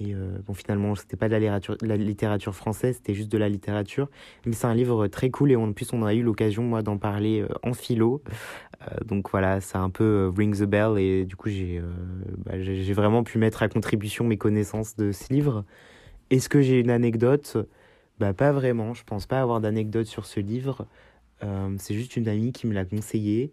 Et 0.00 0.14
euh, 0.14 0.38
bon, 0.46 0.54
finalement, 0.54 0.94
c'était 0.94 1.16
pas 1.16 1.28
de 1.28 1.34
la 1.34 1.96
littérature, 1.96 2.54
française, 2.54 2.96
c'était 2.96 3.14
juste 3.14 3.30
de 3.30 3.38
la 3.38 3.48
littérature. 3.48 4.08
Mais 4.46 4.52
c'est 4.52 4.66
un 4.66 4.74
livre 4.74 5.08
très 5.08 5.30
cool 5.30 5.50
et 5.50 5.56
en 5.56 5.72
plus, 5.72 5.92
on 5.92 6.04
a 6.04 6.14
eu 6.14 6.22
l'occasion, 6.22 6.62
moi, 6.62 6.82
d'en 6.82 6.98
parler 6.98 7.40
euh, 7.40 7.48
en 7.64 7.72
philo. 7.72 8.22
Euh, 8.82 9.04
donc 9.04 9.30
voilà, 9.30 9.60
ça 9.60 9.80
a 9.80 9.82
un 9.82 9.90
peu 9.90 10.32
ring 10.36 10.56
the 10.56 10.64
bell 10.64 10.98
et 10.98 11.24
du 11.24 11.34
coup, 11.34 11.48
bah, 12.44 12.60
j'ai 12.60 12.84
j'ai 12.84 12.92
vraiment 12.92 13.24
pu 13.24 13.38
mettre 13.38 13.62
à 13.62 13.68
contribution 13.68 14.24
mes 14.24 14.36
connaissances 14.36 14.96
de 14.96 15.10
ce 15.10 15.32
livre. 15.32 15.64
Est-ce 16.30 16.48
que 16.48 16.62
j'ai 16.62 16.78
une 16.78 16.90
anecdote? 16.90 17.56
Bah, 18.20 18.32
pas 18.32 18.52
vraiment. 18.52 18.94
Je 18.94 19.02
pense 19.02 19.26
pas 19.26 19.40
avoir 19.40 19.60
d'anecdote 19.60 20.06
sur 20.06 20.26
ce 20.26 20.38
livre. 20.38 20.86
c'est 21.78 21.94
juste 21.94 22.16
une 22.16 22.28
amie 22.28 22.52
qui 22.52 22.68
me 22.68 22.74
l'a 22.74 22.84
conseillé. 22.84 23.52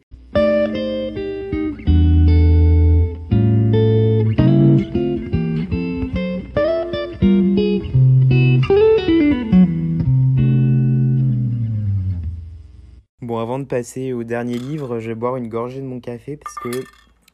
De 13.65 13.67
passer 13.67 14.13
au 14.13 14.23
dernier 14.23 14.59
livre, 14.59 14.99
je 14.99 15.07
vais 15.07 15.15
boire 15.15 15.37
une 15.37 15.49
gorgée 15.49 15.81
de 15.81 15.85
mon 15.85 15.99
café 15.99 16.37
parce 16.37 16.55
que 16.59 16.69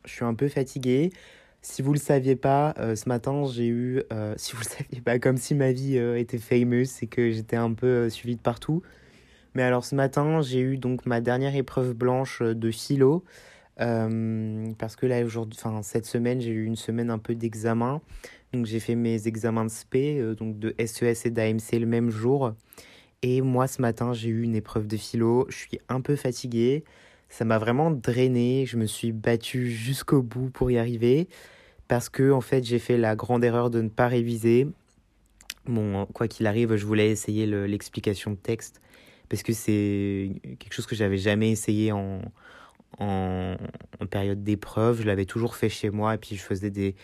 je 0.06 0.12
suis 0.12 0.24
un 0.24 0.34
peu 0.34 0.48
fatigué. 0.48 1.12
Si 1.62 1.82
vous 1.82 1.92
le 1.92 2.00
saviez 2.00 2.38
pas, 2.38 2.74
euh, 2.80 2.96
ce 2.96 3.10
matin 3.10 3.44
j'ai 3.52 3.68
eu, 3.68 4.02
euh, 4.14 4.34
si 4.38 4.54
vous 4.54 4.62
le 4.62 4.70
saviez 4.70 5.02
pas, 5.02 5.20
comme 5.20 5.36
si 5.36 5.54
ma 5.56 5.74
vie 5.74 5.98
euh, 5.98 6.18
était 6.18 6.38
fameuse 6.38 7.04
et 7.04 7.08
que 7.08 7.32
j'étais 7.32 7.58
un 7.58 7.74
peu 7.74 8.10
suivi 8.10 8.38
de 8.38 8.42
partout. 8.42 8.82
Mais 9.56 9.64
alors 9.64 9.84
ce 9.84 9.94
matin 9.94 10.42
j'ai 10.42 10.62
eu 10.62 10.78
donc 10.78 11.06
ma 11.06 11.20
dernière 11.20 11.56
épreuve 11.56 11.94
blanche 11.94 12.42
de 12.42 12.72
philo 12.72 13.26
parce 13.78 14.96
que 14.96 15.08
là 15.08 15.26
aujourd'hui, 15.26 15.60
enfin 15.62 15.82
cette 15.82 16.06
semaine 16.06 16.40
j'ai 16.40 16.52
eu 16.52 16.64
une 16.64 16.78
semaine 16.78 17.10
un 17.10 17.20
peu 17.20 17.36
d'examen. 17.36 18.00
Donc 18.54 18.66
j'ai 18.68 18.80
fait 18.80 18.96
mes 18.96 19.28
examens 19.28 19.66
de 19.66 19.72
SP, 19.72 20.22
donc 20.38 20.60
de 20.60 20.74
SES 20.80 21.04
e 21.04 21.28
et 21.28 21.30
d'AMC 21.30 21.74
le 21.74 21.86
même 21.86 22.10
jour. 22.10 22.54
Et 23.24 23.42
moi, 23.42 23.68
ce 23.68 23.82
matin, 23.82 24.14
j'ai 24.14 24.30
eu 24.30 24.42
une 24.42 24.56
épreuve 24.56 24.88
de 24.88 24.98
philo. 24.98 25.46
Je 25.50 25.58
suis 25.58 25.80
un 25.90 26.02
peu 26.02 26.16
fatiguée. 26.16 26.84
Ça 27.30 27.46
m'a 27.46 27.60
vraiment 27.60 27.92
drainé. 27.92 28.66
Je 28.66 28.78
me 28.78 28.88
suis 28.88 29.12
battue 29.12 29.70
jusqu'au 29.70 30.24
bout 30.24 30.50
pour 30.50 30.72
y 30.72 30.80
arriver. 30.80 31.28
Parce 31.88 32.10
que, 32.10 32.32
en 32.32 32.42
fait, 32.42 32.64
j'ai 32.64 32.80
fait 32.80 32.98
la 32.98 33.16
grande 33.16 33.44
erreur 33.44 33.70
de 33.70 33.82
ne 33.82 33.90
pas 33.90 34.08
réviser. 34.08 34.68
Bon, 35.68 36.08
quoi 36.08 36.28
qu'il 36.28 36.48
arrive, 36.48 36.76
je 36.76 36.86
voulais 36.86 37.12
essayer 37.12 37.46
l'explication 37.46 38.32
de 38.32 38.38
texte. 38.38 38.82
Parce 39.30 39.44
que 39.44 39.54
c'est 39.54 40.32
quelque 40.60 40.74
chose 40.74 40.88
que 40.88 40.96
j'avais 40.96 41.18
jamais 41.18 41.52
essayé 41.52 41.92
en, 41.92 42.22
période 44.10 44.44
d'épreuve. 44.44 45.02
Je 45.02 45.06
l'avais 45.06 45.26
toujours 45.26 45.56
fait 45.56 45.70
chez 45.70 45.92
moi. 45.92 46.16
Et 46.16 46.18
puis, 46.18 46.36
je 46.38 46.42
faisais 46.42 46.72
des, 46.72 46.96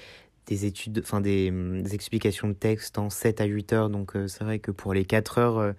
des 0.48 0.66
études, 0.66 1.00
enfin 1.04 1.22
des, 1.22 1.54
explications 1.94 2.48
de 2.48 2.54
texte 2.54 2.98
en 2.98 3.12
7 3.12 3.40
à 3.40 3.46
8 3.46 3.74
heures. 3.74 3.90
Donc, 3.92 4.16
euh, 4.16 4.28
c'est 4.28 4.44
vrai 4.44 4.58
que 4.58 4.72
pour 4.72 4.96
les 4.96 5.06
4 5.06 5.38
heures, 5.38 5.58
euh, 5.60 5.74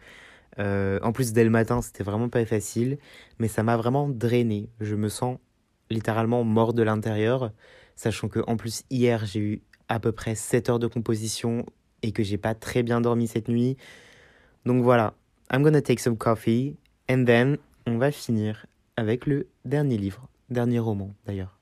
euh, 0.59 0.99
en 1.03 1.13
plus, 1.13 1.33
dès 1.33 1.45
le 1.45 1.51
matin, 1.51 1.83
c'était 1.83 2.05
vraiment 2.05 2.29
pas 2.29 2.45
facile, 2.45 2.99
mais 3.39 3.49
ça 3.49 3.63
m'a 3.63 3.77
vraiment 3.77 4.09
drainé. 4.09 4.69
Je 4.81 4.97
me 4.97 5.09
sens 5.09 5.39
littéralement 5.91 6.45
mort 6.45 6.75
de 6.75 6.83
l'intérieur, 6.83 7.53
sachant 7.97 8.29
que 8.29 8.41
en 8.47 8.57
plus, 8.57 8.85
hier, 8.91 9.25
j'ai 9.25 9.41
eu 9.41 9.63
à 9.89 10.01
peu 10.01 10.13
près 10.13 10.35
7 10.35 10.69
heures 10.71 10.79
de 10.79 10.87
composition 10.87 11.65
et 12.03 12.13
que 12.13 12.23
j'ai 12.23 12.39
pas 12.39 12.55
très 12.55 12.83
bien 12.83 13.01
dormi 13.01 13.27
cette 13.27 13.49
nuit. 13.49 13.77
Donc 14.67 14.83
voilà, 14.83 15.15
I'm 15.53 15.63
gonna 15.63 15.81
take 15.81 16.01
some 16.01 16.17
coffee, 16.17 16.77
and 17.09 17.25
then 17.25 17.59
on 17.87 17.97
va 17.97 18.11
finir 18.11 18.67
avec 18.97 19.27
le 19.27 19.49
dernier 19.65 19.97
livre, 19.97 20.29
dernier 20.51 20.79
roman 20.79 21.15
d'ailleurs. 21.25 21.59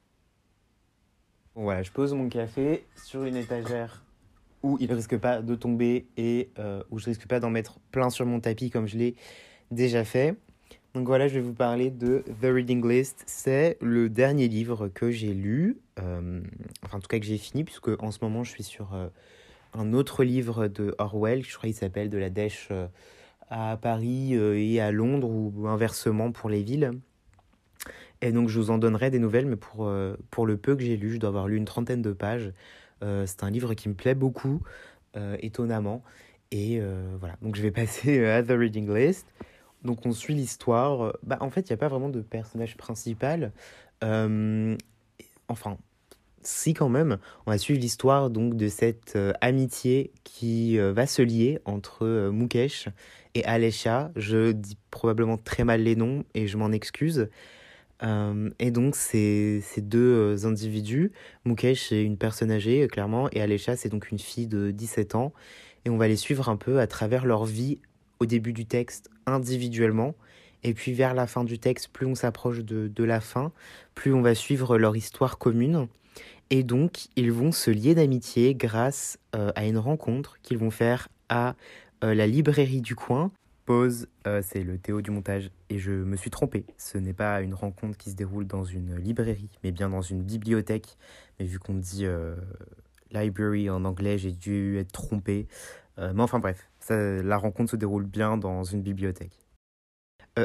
voilà, 1.55 1.83
je 1.83 1.93
pose 1.93 2.13
mon 2.15 2.29
café 2.29 2.85
sur 2.97 3.25
une 3.25 3.37
étagère 3.37 4.06
où 4.67 4.77
il 4.81 4.91
ne 4.91 4.95
risque 4.97 5.17
pas 5.17 5.43
de 5.43 5.55
tomber 5.55 6.07
et 6.17 6.51
euh, 6.59 6.83
où 6.91 6.99
je 6.99 7.05
risque 7.05 7.29
pas 7.29 7.39
d'en 7.39 7.51
mettre 7.51 7.79
plein 7.93 8.11
sur 8.11 8.27
mon 8.27 8.41
tapis 8.41 8.69
comme 8.69 8.89
je 8.89 8.99
l'ai 8.99 9.15
déjà 9.71 10.05
fait. 10.05 10.35
Donc 10.95 11.07
voilà, 11.07 11.29
je 11.29 11.35
vais 11.35 11.41
vous 11.41 11.55
parler 11.55 11.91
de 11.91 12.25
The 12.41 12.47
Reading 12.47 12.87
List. 12.87 13.23
C'est 13.27 13.77
le 13.81 14.09
dernier 14.09 14.49
livre 14.49 14.89
que 14.89 15.11
j'ai 15.11 15.35
lu, 15.35 15.79
euh, 16.01 16.41
enfin 16.83 16.99
en 16.99 17.01
tout 17.01 17.07
cas 17.07 17.21
que 17.21 17.25
j'ai 17.27 17.39
fini, 17.39 17.63
puisque 17.63 17.91
en 18.03 18.11
ce 18.11 18.19
moment 18.23 18.43
je 18.43 18.51
suis 18.51 18.65
sur 18.65 18.95
euh, 18.95 19.07
un 19.73 19.93
autre 19.93 20.25
livre 20.25 20.67
de 20.67 20.95
Orwell, 20.99 21.45
je 21.45 21.57
crois 21.57 21.69
qu'il 21.69 21.77
s'appelle 21.77 22.11
De 22.11 22.19
la 22.19 22.31
dèche 22.31 22.71
à 23.49 23.77
Paris 23.77 24.35
et 24.35 24.81
à 24.81 24.91
Londres, 24.91 25.31
ou 25.31 25.69
inversement 25.69 26.33
pour 26.33 26.51
les 26.51 26.63
villes. 26.63 26.93
Et 28.23 28.33
donc 28.33 28.49
je 28.49 28.59
vous 28.59 28.71
en 28.71 28.79
donnerai 28.79 29.11
des 29.11 29.19
nouvelles, 29.21 29.47
mais 29.47 29.57
pour, 29.57 29.93
pour 30.31 30.47
le 30.47 30.57
peu 30.57 30.75
que 30.75 30.83
j'ai 30.83 30.97
lu, 30.97 31.13
je 31.13 31.19
dois 31.19 31.29
avoir 31.29 31.47
lu 31.47 31.57
une 31.57 31.67
trentaine 31.67 32.03
de 32.03 32.13
pages. 32.13 32.53
Euh, 33.03 33.25
c'est 33.27 33.43
un 33.43 33.51
livre 33.51 33.75
qui 33.75 33.89
me 33.89 33.95
plaît 33.95 34.15
beaucoup, 34.15 34.63
euh, 35.17 35.37
étonnamment. 35.41 36.03
Et 36.51 36.79
euh, 36.81 37.17
voilà, 37.19 37.37
donc 37.43 37.57
je 37.57 37.63
vais 37.63 37.71
passer 37.73 38.25
à 38.25 38.43
The 38.43 38.51
Reading 38.51 38.93
List. 38.93 39.27
Donc 39.83 40.07
on 40.07 40.13
suit 40.13 40.35
l'histoire. 40.35 41.15
Bah, 41.23 41.39
en 41.41 41.51
fait, 41.51 41.69
il 41.69 41.73
n'y 41.73 41.75
a 41.75 41.79
pas 41.79 41.89
vraiment 41.89 42.09
de 42.09 42.21
personnage 42.21 42.77
principal. 42.77 43.53
enfin, 45.49 45.79
si 46.43 46.75
quand 46.75 46.89
même, 46.89 47.19
on 47.47 47.51
va 47.51 47.59
suivre 47.59 47.81
l'histoire 47.81 48.31
donc 48.31 48.57
de 48.57 48.69
cette 48.69 49.19
amitié 49.41 50.13
qui 50.25 50.79
va 50.79 51.07
se 51.07 51.23
lier 51.23 51.61
entre 51.65 52.31
Mukesh 52.33 52.89
et 53.35 53.45
Alesha. 53.45 54.11
Je 54.17 54.53
dis 54.53 54.79
probablement 54.91 55.39
très 55.39 55.65
mal 55.65 55.83
les 55.83 55.97
noms 55.97 56.25
et 56.35 56.47
je 56.47 56.57
m'en 56.57 56.73
excuse. 56.73 57.29
Euh, 58.03 58.51
et 58.59 58.71
donc, 58.71 58.97
ces, 58.97 59.61
ces 59.63 59.81
deux 59.81 60.37
euh, 60.37 60.47
individus, 60.47 61.13
Mukesh 61.45 61.93
est 61.93 62.03
une 62.03 62.19
personne 62.19 62.51
âgée, 62.51 62.83
euh, 62.83 62.89
clairement, 62.89 63.29
et 63.33 63.41
Alesha, 63.41 63.77
c'est 63.77 63.89
donc 63.89 64.11
une 64.11 64.19
fille 64.19 64.47
de 64.47 64.71
17 64.71 65.15
ans. 65.15 65.33
Et 65.85 65.91
on 65.91 65.97
va 65.97 66.09
les 66.09 66.17
suivre 66.17 66.49
un 66.49 66.57
peu 66.57 66.81
à 66.81 66.87
travers 66.87 67.25
leur 67.25 67.45
vie 67.45 67.81
au 68.21 68.27
début 68.27 68.53
du 68.53 68.67
texte 68.67 69.11
individuellement. 69.27 70.15
Et 70.63 70.75
puis 70.75 70.93
vers 70.93 71.15
la 71.15 71.27
fin 71.27 71.45
du 71.45 71.59
texte, 71.59 71.89
plus 71.89 72.07
on 72.07 72.15
s'approche 72.15 72.61
de, 72.65 72.89
de, 72.89 73.05
la 73.05 73.21
fin, 73.21 73.53
plus 73.95 74.13
on 74.13 74.21
va 74.21 74.35
suivre 74.35 74.79
leur 74.79 74.97
histoire 74.97 75.39
commune. 75.39 75.87
Et 76.51 76.65
donc, 76.65 77.07
ils 77.15 77.31
vont 77.31 77.53
se 77.53 77.71
lier 77.71 77.95
d'amitié 77.95 78.55
grâce 78.55 79.19
à 79.33 79.67
une 79.67 79.79
rencontre 79.79 80.39
qu'ils 80.43 80.59
vont 80.59 80.71
faire 80.71 81.09
à 81.29 81.55
la 82.03 82.27
librairie 82.27 82.81
du 82.81 82.95
coin 82.95 83.33
Pause, 83.67 84.07
euh, 84.29 84.43
c'est 84.45 84.63
le 84.63 84.79
Théo 84.79 85.03
du 85.03 85.11
montage 85.11 85.51
et 85.71 85.79
je 85.79 85.91
me 85.91 86.17
suis 86.17 86.31
trompé. 86.31 86.65
Ce 86.79 86.99
n'est 86.99 87.13
pas 87.13 87.41
une 87.41 87.53
rencontre 87.53 87.99
qui 87.99 88.11
se 88.11 88.15
déroule 88.15 88.47
dans 88.47 88.65
une 88.65 88.95
librairie, 88.95 89.51
mais 89.65 89.73
bien 89.73 89.91
dans 89.91 90.03
une 90.03 90.23
bibliothèque. 90.23 90.97
Mais 91.39 91.47
vu 91.47 91.59
qu'on 91.59 91.75
dit 91.75 92.07
euh, 92.07 92.37
library 93.11 93.69
en 93.69 93.85
anglais, 93.85 94.19
j'ai 94.19 94.31
dû 94.31 94.79
être 94.79 94.93
trompé. 94.93 95.49
Euh, 95.99 96.13
mais 96.15 96.23
enfin 96.23 96.39
bref, 96.39 96.69
la 96.89 97.37
rencontre 97.37 97.73
se 97.73 97.77
déroule 97.77 98.07
bien 98.07 98.37
dans 98.37 98.63
une 98.63 98.83
bibliothèque. 98.83 99.37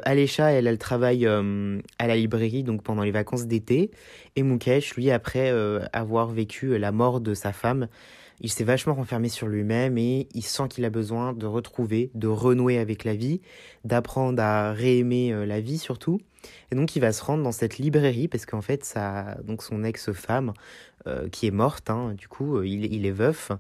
Alesha, 0.04 0.52
elle, 0.54 0.68
elle 0.68 0.78
travaille 0.78 1.26
à 1.28 2.08
la 2.08 2.16
librairie 2.16 2.64
donc 2.64 2.82
pendant 2.82 3.04
les 3.04 3.12
vacances 3.12 3.46
d'été. 3.46 3.92
Et 4.36 4.42
Mukesh, 4.42 4.96
lui, 4.96 5.12
après 5.12 5.52
avoir 5.94 6.30
vécu 6.30 6.78
la 6.78 6.92
mort 6.92 7.20
de 7.20 7.34
sa 7.34 7.52
femme, 7.52 7.88
il 8.42 8.52
s'est 8.52 8.64
vachement 8.64 8.94
renfermé 8.94 9.30
sur 9.30 9.48
lui-même 9.48 9.98
et 9.98 10.28
il 10.34 10.44
sent 10.44 10.68
qu'il 10.70 10.84
a 10.86 10.90
besoin 10.90 11.34
de 11.34 11.46
retrouver, 11.46 12.12
de 12.14 12.28
renouer 12.28 12.78
avec 12.78 13.04
la 13.04 13.16
vie, 13.16 13.42
d'apprendre 13.86 14.42
à 14.42 14.74
réaimer 14.74 15.46
la 15.46 15.62
vie 15.62 15.78
surtout. 15.78 16.20
Et 16.72 16.76
donc 16.76 16.96
il 16.96 17.00
va 17.00 17.14
se 17.14 17.24
rendre 17.24 17.44
dans 17.44 17.52
cette 17.52 17.78
librairie 17.78 18.28
parce 18.28 18.46
qu'en 18.46 18.62
fait 18.62 18.84
sa, 18.84 19.38
donc 19.44 19.64
son 19.64 19.84
ex-femme 19.84 20.54
qui 21.32 21.48
est 21.48 21.52
morte, 21.52 21.90
hein, 21.90 22.14
du 22.18 22.28
coup 22.28 22.62
il, 22.64 22.92
il 22.94 23.06
est 23.06 23.12
veuf, 23.12 23.52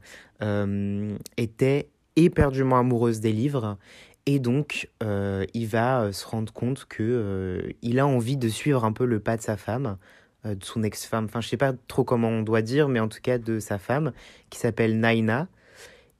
était 1.37 1.89
éperdument 2.15 2.77
amoureuse 2.77 3.19
des 3.19 3.31
livres 3.31 3.77
et 4.25 4.39
donc, 4.39 4.89
euh, 5.01 5.45
il 5.53 5.67
va 5.67 6.03
euh, 6.03 6.11
se 6.11 6.25
rendre 6.25 6.53
compte 6.53 6.85
que 6.85 7.01
euh, 7.01 7.73
il 7.81 7.99
a 7.99 8.05
envie 8.05 8.37
de 8.37 8.49
suivre 8.49 8.85
un 8.85 8.91
peu 8.91 9.05
le 9.05 9.19
pas 9.19 9.35
de 9.35 9.41
sa 9.41 9.57
femme, 9.57 9.97
de 10.43 10.63
son 10.63 10.83
ex-femme. 10.83 11.25
Enfin, 11.25 11.41
je 11.41 11.47
sais 11.47 11.57
pas 11.57 11.73
trop 11.87 12.03
comment 12.03 12.29
on 12.29 12.41
doit 12.41 12.61
dire, 12.61 12.87
mais 12.87 12.99
en 12.99 13.07
tout 13.07 13.21
cas 13.21 13.37
de 13.37 13.59
sa 13.59 13.77
femme, 13.77 14.11
qui 14.49 14.59
s'appelle 14.59 14.99
Naina. 14.99 15.47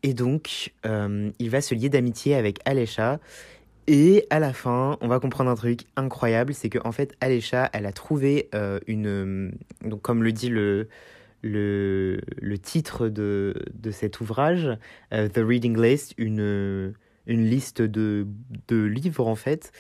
Et 0.04 0.14
donc, 0.14 0.74
il 0.84 1.50
va 1.50 1.62
se 1.62 1.76
lier 1.76 1.90
d'amitié 1.90 2.36
avec 2.36 2.60
Alesha. 2.66 3.20
Et 3.88 4.28
à 4.30 4.40
la 4.40 4.54
fin, 4.54 4.98
on 5.02 5.08
va 5.08 5.20
comprendre 5.20 5.50
un 5.50 5.56
truc 5.56 5.82
incroyable, 5.96 6.54
c'est 6.54 6.70
qu'en 6.70 6.88
en 6.88 6.92
fait, 6.92 7.16
Alesha, 7.20 7.70
elle 7.74 7.86
a 7.86 7.92
trouvé 7.92 8.50
une, 8.88 9.54
donc 9.84 10.02
comme 10.02 10.24
le 10.24 10.32
dit 10.32 10.50
le 10.50 10.88
le, 11.44 12.22
le 12.40 12.58
titre 12.60 13.10
de, 13.10 13.56
de 13.74 13.92
cet 13.92 14.22
ouvrage, 14.22 14.70
The 15.10 15.38
Reading 15.38 15.80
List, 15.82 16.14
une 16.18 16.94
une 17.28 17.46
liste 17.46 17.82
de, 17.82 18.28
de 18.68 18.84
livres 18.84 19.28
en 19.28 19.36
fait. 19.36 19.72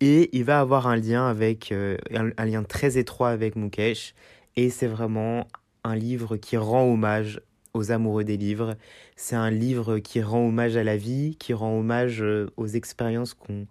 Et 0.00 0.30
il 0.36 0.44
va 0.44 0.60
avoir 0.60 0.86
un 0.86 0.96
lien 0.96 1.26
avec 1.28 1.72
euh, 1.72 1.96
un, 2.12 2.44
lien 2.44 2.62
très 2.62 2.98
étroit 2.98 3.30
avec 3.30 3.56
Mukesh. 3.56 4.14
Et 4.56 4.70
c'est 4.70 4.86
vraiment 4.86 5.46
un 5.84 5.94
livre 5.94 6.36
qui 6.36 6.56
rend 6.56 6.84
hommage 6.84 7.40
aux 7.74 7.90
amoureux 7.90 8.24
des 8.24 8.36
livres. 8.36 8.76
C'est 9.16 9.36
un 9.36 9.50
livre 9.50 9.98
qui 9.98 10.22
rend 10.22 10.46
hommage 10.46 10.76
à 10.76 10.84
la 10.84 10.96
vie, 10.96 11.36
qui 11.36 11.52
rend 11.52 11.76
hommage 11.78 12.22
euh, 12.22 12.46
aux 12.56 12.66
expériences 12.66 13.34
qu'on 13.34 13.66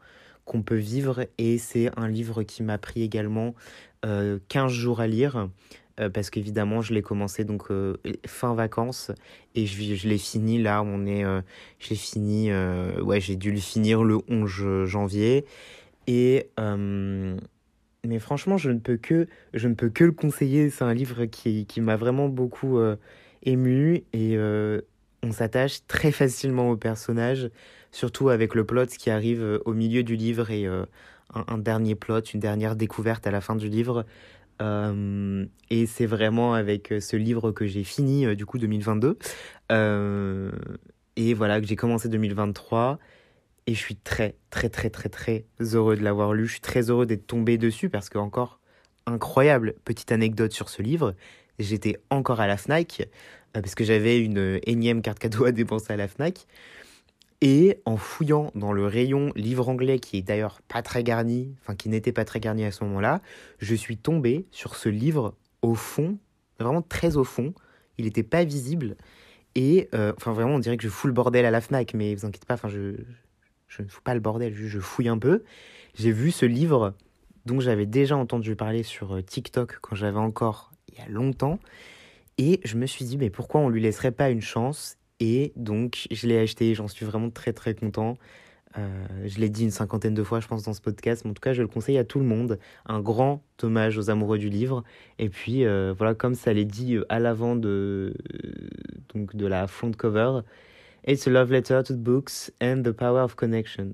qu'on 0.46 0.62
peut 0.62 0.76
vivre. 0.76 1.26
Et 1.38 1.58
c'est 1.58 1.90
un 1.98 2.10
livre 2.10 2.44
qui 2.44 2.64
m'a 2.64 2.78
pris 2.78 3.02
également 3.02 3.56
15 4.02 4.10
euh, 4.12 4.68
jours 4.68 5.00
à 5.00 5.08
lire. 5.08 5.50
Euh, 6.00 6.10
parce 6.10 6.32
qu'évidemment 6.32 6.82
je 6.82 6.92
l'ai 6.92 7.04
commencé 7.04 7.46
donc 7.46 7.68
fin 8.26 8.56
vacances 8.56 9.12
et 9.54 9.68
je, 9.68 9.94
je 9.94 10.08
l'ai 10.08 10.18
fini 10.18 10.60
là 10.60 10.82
on 10.82 11.06
est 11.06 11.24
fini 11.80 12.52
ouais 12.52 13.22
j'ai 13.22 13.36
dû 13.36 13.52
le 13.52 13.60
finir 13.60 14.04
le 14.04 14.18
11 14.28 14.86
janvier 14.86 15.46
et 16.08 16.50
mais 18.06 18.20
franchement 18.20 18.58
je 18.58 18.70
ne 18.70 18.80
peux 18.80 18.98
que 18.98 19.28
je 19.54 19.68
ne 19.68 19.76
peux 19.76 19.90
que 19.90 20.04
le 20.04 20.12
conseiller 20.12 20.70
c'est 20.70 20.84
un 20.84 20.94
livre 20.94 21.26
qui, 21.26 21.66
qui 21.66 21.82
m'a 21.82 21.96
vraiment 21.96 22.28
beaucoup 22.28 22.80
ému 23.44 24.04
et 24.14 24.38
on 25.24 25.32
s'attache 25.32 25.86
très 25.88 26.12
facilement 26.12 26.70
au 26.70 26.78
personnage 26.78 27.50
surtout 27.92 28.30
avec 28.30 28.56
le 28.56 28.66
plot 28.66 28.88
qui 28.88 29.10
arrive 29.10 29.62
au 29.66 29.74
milieu 29.74 30.04
du 30.04 30.16
livre 30.16 30.52
et 30.52 30.68
un, 30.68 31.58
dernier 31.58 31.96
plot 31.96 32.22
une 32.22 32.40
dernière 32.40 32.76
découverte 32.76 33.26
à 33.26 33.32
la 33.32 33.40
fin 33.40 33.56
du 33.56 33.70
livre 33.70 34.06
euh, 34.62 35.46
et 35.70 35.86
c'est 35.86 36.06
vraiment 36.06 36.54
avec 36.54 36.92
euh, 36.92 37.00
ce 37.00 37.16
livre 37.18 37.52
que 37.52 37.66
j'ai 37.66 37.84
fini 37.84 38.26
euh, 38.26 38.36
du 38.36 38.46
coup 38.46 38.58
2022. 38.60 39.18
et 41.16 41.34
voilà, 41.34 41.62
que 41.62 41.68
j'ai 41.68 41.76
commencé 41.76 42.10
2023. 42.10 43.00
Et 43.68 43.74
je 43.74 43.80
suis 43.80 43.96
très, 43.96 44.36
très, 44.50 44.70
très, 44.70 44.90
très, 44.90 45.10
très 45.10 45.46
heureux 45.60 45.96
de 45.96 46.04
l'avoir 46.04 46.34
lu. 46.34 46.46
Je 46.48 46.54
suis 46.54 46.62
très 46.62 46.90
heureux 46.90 47.06
d'être 47.06 47.28
tombé 47.28 47.58
dessus 47.58 47.90
parce 47.90 48.10
que, 48.10 48.18
encore, 48.18 48.60
incroyable 49.06 49.76
petite 49.86 50.12
anecdote 50.12 50.52
sur 50.52 50.70
ce 50.70 50.82
livre. 50.82 51.16
J'étais 51.60 51.98
encore 52.10 52.40
à 52.40 52.48
la 52.48 52.58
Fnac 52.58 53.08
parce 53.54 53.76
que 53.76 53.84
j'avais 53.84 54.20
une 54.20 54.60
énième 54.66 55.02
carte 55.02 55.20
cadeau 55.20 55.46
à 55.46 55.52
dépenser 55.52 55.94
à 55.94 55.98
la 55.98 56.08
Fnac. 56.08 56.48
Et 57.42 57.82
en 57.84 57.98
fouillant 57.98 58.52
dans 58.56 58.72
le 58.72 58.86
rayon 58.86 59.34
livre 59.36 59.68
anglais, 59.68 60.00
qui 60.00 60.18
est 60.18 60.22
d'ailleurs 60.22 60.62
pas 60.70 60.82
très 60.82 61.04
garni, 61.04 61.54
enfin 61.62 61.76
qui 61.76 61.90
n'était 61.90 62.14
pas 62.14 62.24
très 62.24 62.40
garni 62.40 62.64
à 62.64 62.72
ce 62.72 62.86
moment-là, 62.86 63.22
je 63.60 63.76
suis 63.76 63.98
tombé 63.98 64.46
sur 64.52 64.76
ce 64.76 64.88
livre 64.88 65.36
au 65.62 65.76
fond, 65.76 66.18
vraiment 66.58 66.82
très 66.82 67.18
au 67.18 67.26
fond. 67.26 67.54
Il 67.98 68.06
n'était 68.06 68.24
pas 68.24 68.46
visible. 68.46 68.96
Et 69.56 69.90
euh, 69.94 70.14
enfin 70.16 70.32
vraiment, 70.32 70.56
on 70.56 70.60
dirait 70.60 70.78
que 70.78 70.84
je 70.84 70.90
fous 70.90 71.08
le 71.08 71.14
bordel 71.14 71.46
à 71.46 71.52
la 71.52 71.60
Fnac, 71.60 71.94
mais 71.94 72.16
vous 72.16 72.26
inquiétez 72.26 72.46
pas, 72.48 72.54
enfin 72.54 72.70
je, 72.70 72.96
je 73.76 73.82
ne 73.82 73.88
fous 73.88 74.02
pas 74.02 74.14
le 74.14 74.20
bordel, 74.20 74.54
je, 74.54 74.80
fouille 74.80 75.08
un 75.08 75.18
peu. 75.18 75.44
J'ai 75.96 76.12
vu 76.12 76.32
ce 76.32 76.46
livre 76.46 76.94
dont 77.46 77.60
j'avais 77.60 77.86
déjà 77.86 78.16
entendu 78.16 78.56
parler 78.56 78.84
sur 78.84 79.16
euh, 79.16 79.22
TikTok 79.22 79.80
quand 79.82 79.96
j'avais 79.96 80.20
encore 80.20 80.72
il 80.90 81.00
y 81.00 81.02
a 81.02 81.10
longtemps. 81.10 81.60
Et 82.38 82.60
je 82.64 82.78
me 82.78 82.86
suis 82.86 83.06
dit, 83.06 83.18
mais 83.18 83.30
pourquoi 83.30 83.62
on 83.62 83.70
lui 83.70 83.82
laisserait 83.82 84.12
pas 84.12 84.30
une 84.30 84.42
chance? 84.42 84.98
Et 85.20 85.54
donc, 85.56 86.08
je 86.12 86.28
l'ai 86.28 86.40
acheté, 86.40 86.74
j'en 86.76 86.88
suis 86.88 87.06
vraiment 87.06 87.30
très 87.30 87.54
très 87.54 87.74
content. 87.74 88.18
Euh, 88.78 89.06
je 89.26 89.40
l'ai 89.40 89.50
dit 89.50 89.64
une 89.64 89.72
cinquantaine 89.72 90.16
de 90.16 90.24
fois, 90.24 90.40
je 90.40 90.48
pense, 90.48 90.64
dans 90.64 90.74
ce 90.74 90.82
podcast, 90.82 91.24
mais 91.26 91.32
en 91.32 91.34
tout 91.34 91.42
cas, 91.42 91.54
je 91.54 91.62
le 91.62 91.68
conseille 91.68 91.98
à 91.98 92.04
tout 92.04 92.20
le 92.20 92.26
monde. 92.26 92.60
Un 92.86 93.00
grand 93.00 93.44
hommage 93.62 93.98
aux 93.98 94.10
amoureux 94.10 94.38
du 94.38 94.50
livre. 94.50 94.84
Et 95.20 95.30
puis, 95.30 95.66
euh, 95.66 95.94
voilà, 95.98 96.14
comme 96.16 96.36
ça 96.36 96.54
l'est 96.54 96.66
dit 96.66 96.98
à 97.10 97.20
l'avant 97.20 97.56
de, 97.56 98.14
de 99.16 99.48
la 99.48 99.68
front 99.68 99.92
cover, 99.92 100.42
It's 101.06 101.28
a 101.28 101.30
love 101.30 101.52
letter 101.52 101.84
to 101.84 101.94
books 101.96 102.50
and 102.62 102.86
the 102.86 102.94
power 102.94 103.20
of 103.20 103.36
connection. 103.36 103.94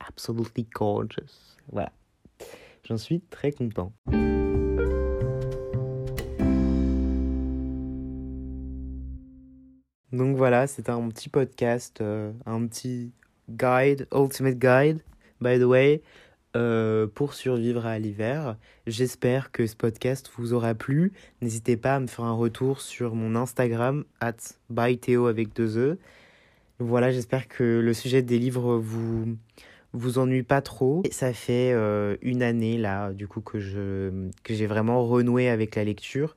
Absolutely 0.00 0.66
gorgeous. 0.74 1.56
Voilà. 1.72 1.92
J'en 2.82 2.96
suis 2.96 3.20
très 3.30 3.52
content. 3.52 3.92
Donc 10.10 10.36
voilà, 10.36 10.66
c'est 10.66 10.88
un 10.90 11.08
petit 11.10 11.28
podcast, 11.28 12.00
euh, 12.00 12.32
un 12.44 12.66
petit 12.66 13.12
guide, 13.48 14.08
ultimate 14.12 14.58
guide, 14.58 15.04
by 15.40 15.60
the 15.60 15.64
way, 15.64 16.02
euh, 16.56 17.06
pour 17.06 17.34
survivre 17.34 17.86
à 17.86 17.98
l'hiver. 17.98 18.56
J'espère 18.86 19.52
que 19.52 19.66
ce 19.66 19.76
podcast 19.76 20.30
vous 20.36 20.52
aura 20.52 20.74
plu. 20.74 21.12
N'hésitez 21.42 21.76
pas 21.76 21.96
à 21.96 22.00
me 22.00 22.06
faire 22.06 22.24
un 22.24 22.32
retour 22.32 22.80
sur 22.80 23.14
mon 23.14 23.34
Instagram, 23.34 24.04
at 24.20 24.36
bythéo 24.70 25.26
avec 25.26 25.54
deux 25.54 25.78
E. 25.78 25.98
Voilà, 26.78 27.10
j'espère 27.10 27.48
que 27.48 27.64
le 27.64 27.94
sujet 27.94 28.22
des 28.22 28.38
livres 28.38 28.76
vous 28.76 29.36
vous 29.92 30.18
ennuie 30.18 30.42
pas 30.42 30.60
trop. 30.60 31.02
Ça 31.10 31.32
fait 31.32 31.72
euh, 31.72 32.16
une 32.22 32.42
année 32.42 32.78
là, 32.78 33.12
du 33.12 33.26
coup, 33.26 33.40
que 33.40 33.58
que 34.42 34.54
j'ai 34.54 34.66
vraiment 34.66 35.06
renoué 35.06 35.48
avec 35.48 35.74
la 35.74 35.84
lecture 35.84 36.36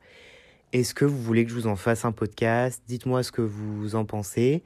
est-ce 0.73 0.93
que 0.93 1.03
vous 1.03 1.21
voulez 1.21 1.43
que 1.43 1.49
je 1.49 1.55
vous 1.55 1.67
en 1.67 1.75
fasse 1.75 2.05
un 2.05 2.13
podcast? 2.13 2.81
Dites-moi 2.87 3.23
ce 3.23 3.31
que 3.31 3.41
vous 3.41 3.95
en 3.95 4.05
pensez. 4.05 4.63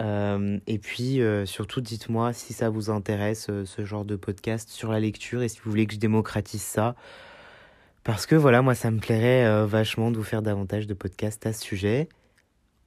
Euh, 0.00 0.58
et 0.66 0.78
puis 0.78 1.20
euh, 1.20 1.44
surtout, 1.46 1.80
dites-moi 1.80 2.32
si 2.32 2.52
ça 2.52 2.70
vous 2.70 2.90
intéresse 2.90 3.48
euh, 3.50 3.64
ce 3.64 3.84
genre 3.84 4.04
de 4.04 4.14
podcast 4.14 4.68
sur 4.68 4.92
la 4.92 5.00
lecture 5.00 5.42
et 5.42 5.48
si 5.48 5.60
vous 5.62 5.70
voulez 5.70 5.86
que 5.86 5.94
je 5.94 5.98
démocratise 5.98 6.62
ça. 6.62 6.94
Parce 8.04 8.26
que 8.26 8.36
voilà, 8.36 8.62
moi, 8.62 8.74
ça 8.74 8.90
me 8.90 9.00
plairait 9.00 9.66
vachement 9.66 10.10
de 10.10 10.16
vous 10.16 10.22
faire 10.22 10.40
davantage 10.40 10.86
de 10.86 10.94
podcasts 10.94 11.44
à 11.46 11.52
ce 11.52 11.62
sujet. 11.62 12.08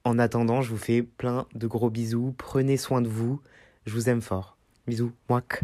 En 0.04 0.18
attendant, 0.18 0.62
je 0.62 0.70
vous 0.70 0.78
fais 0.78 1.02
plein 1.02 1.46
de 1.54 1.68
gros 1.68 1.90
bisous. 1.90 2.34
Prenez 2.36 2.76
soin 2.76 3.02
de 3.02 3.08
vous. 3.08 3.40
Je 3.86 3.92
vous 3.92 4.08
aime 4.08 4.20
fort. 4.20 4.56
Bisous. 4.88 5.12
Mouac. 5.28 5.62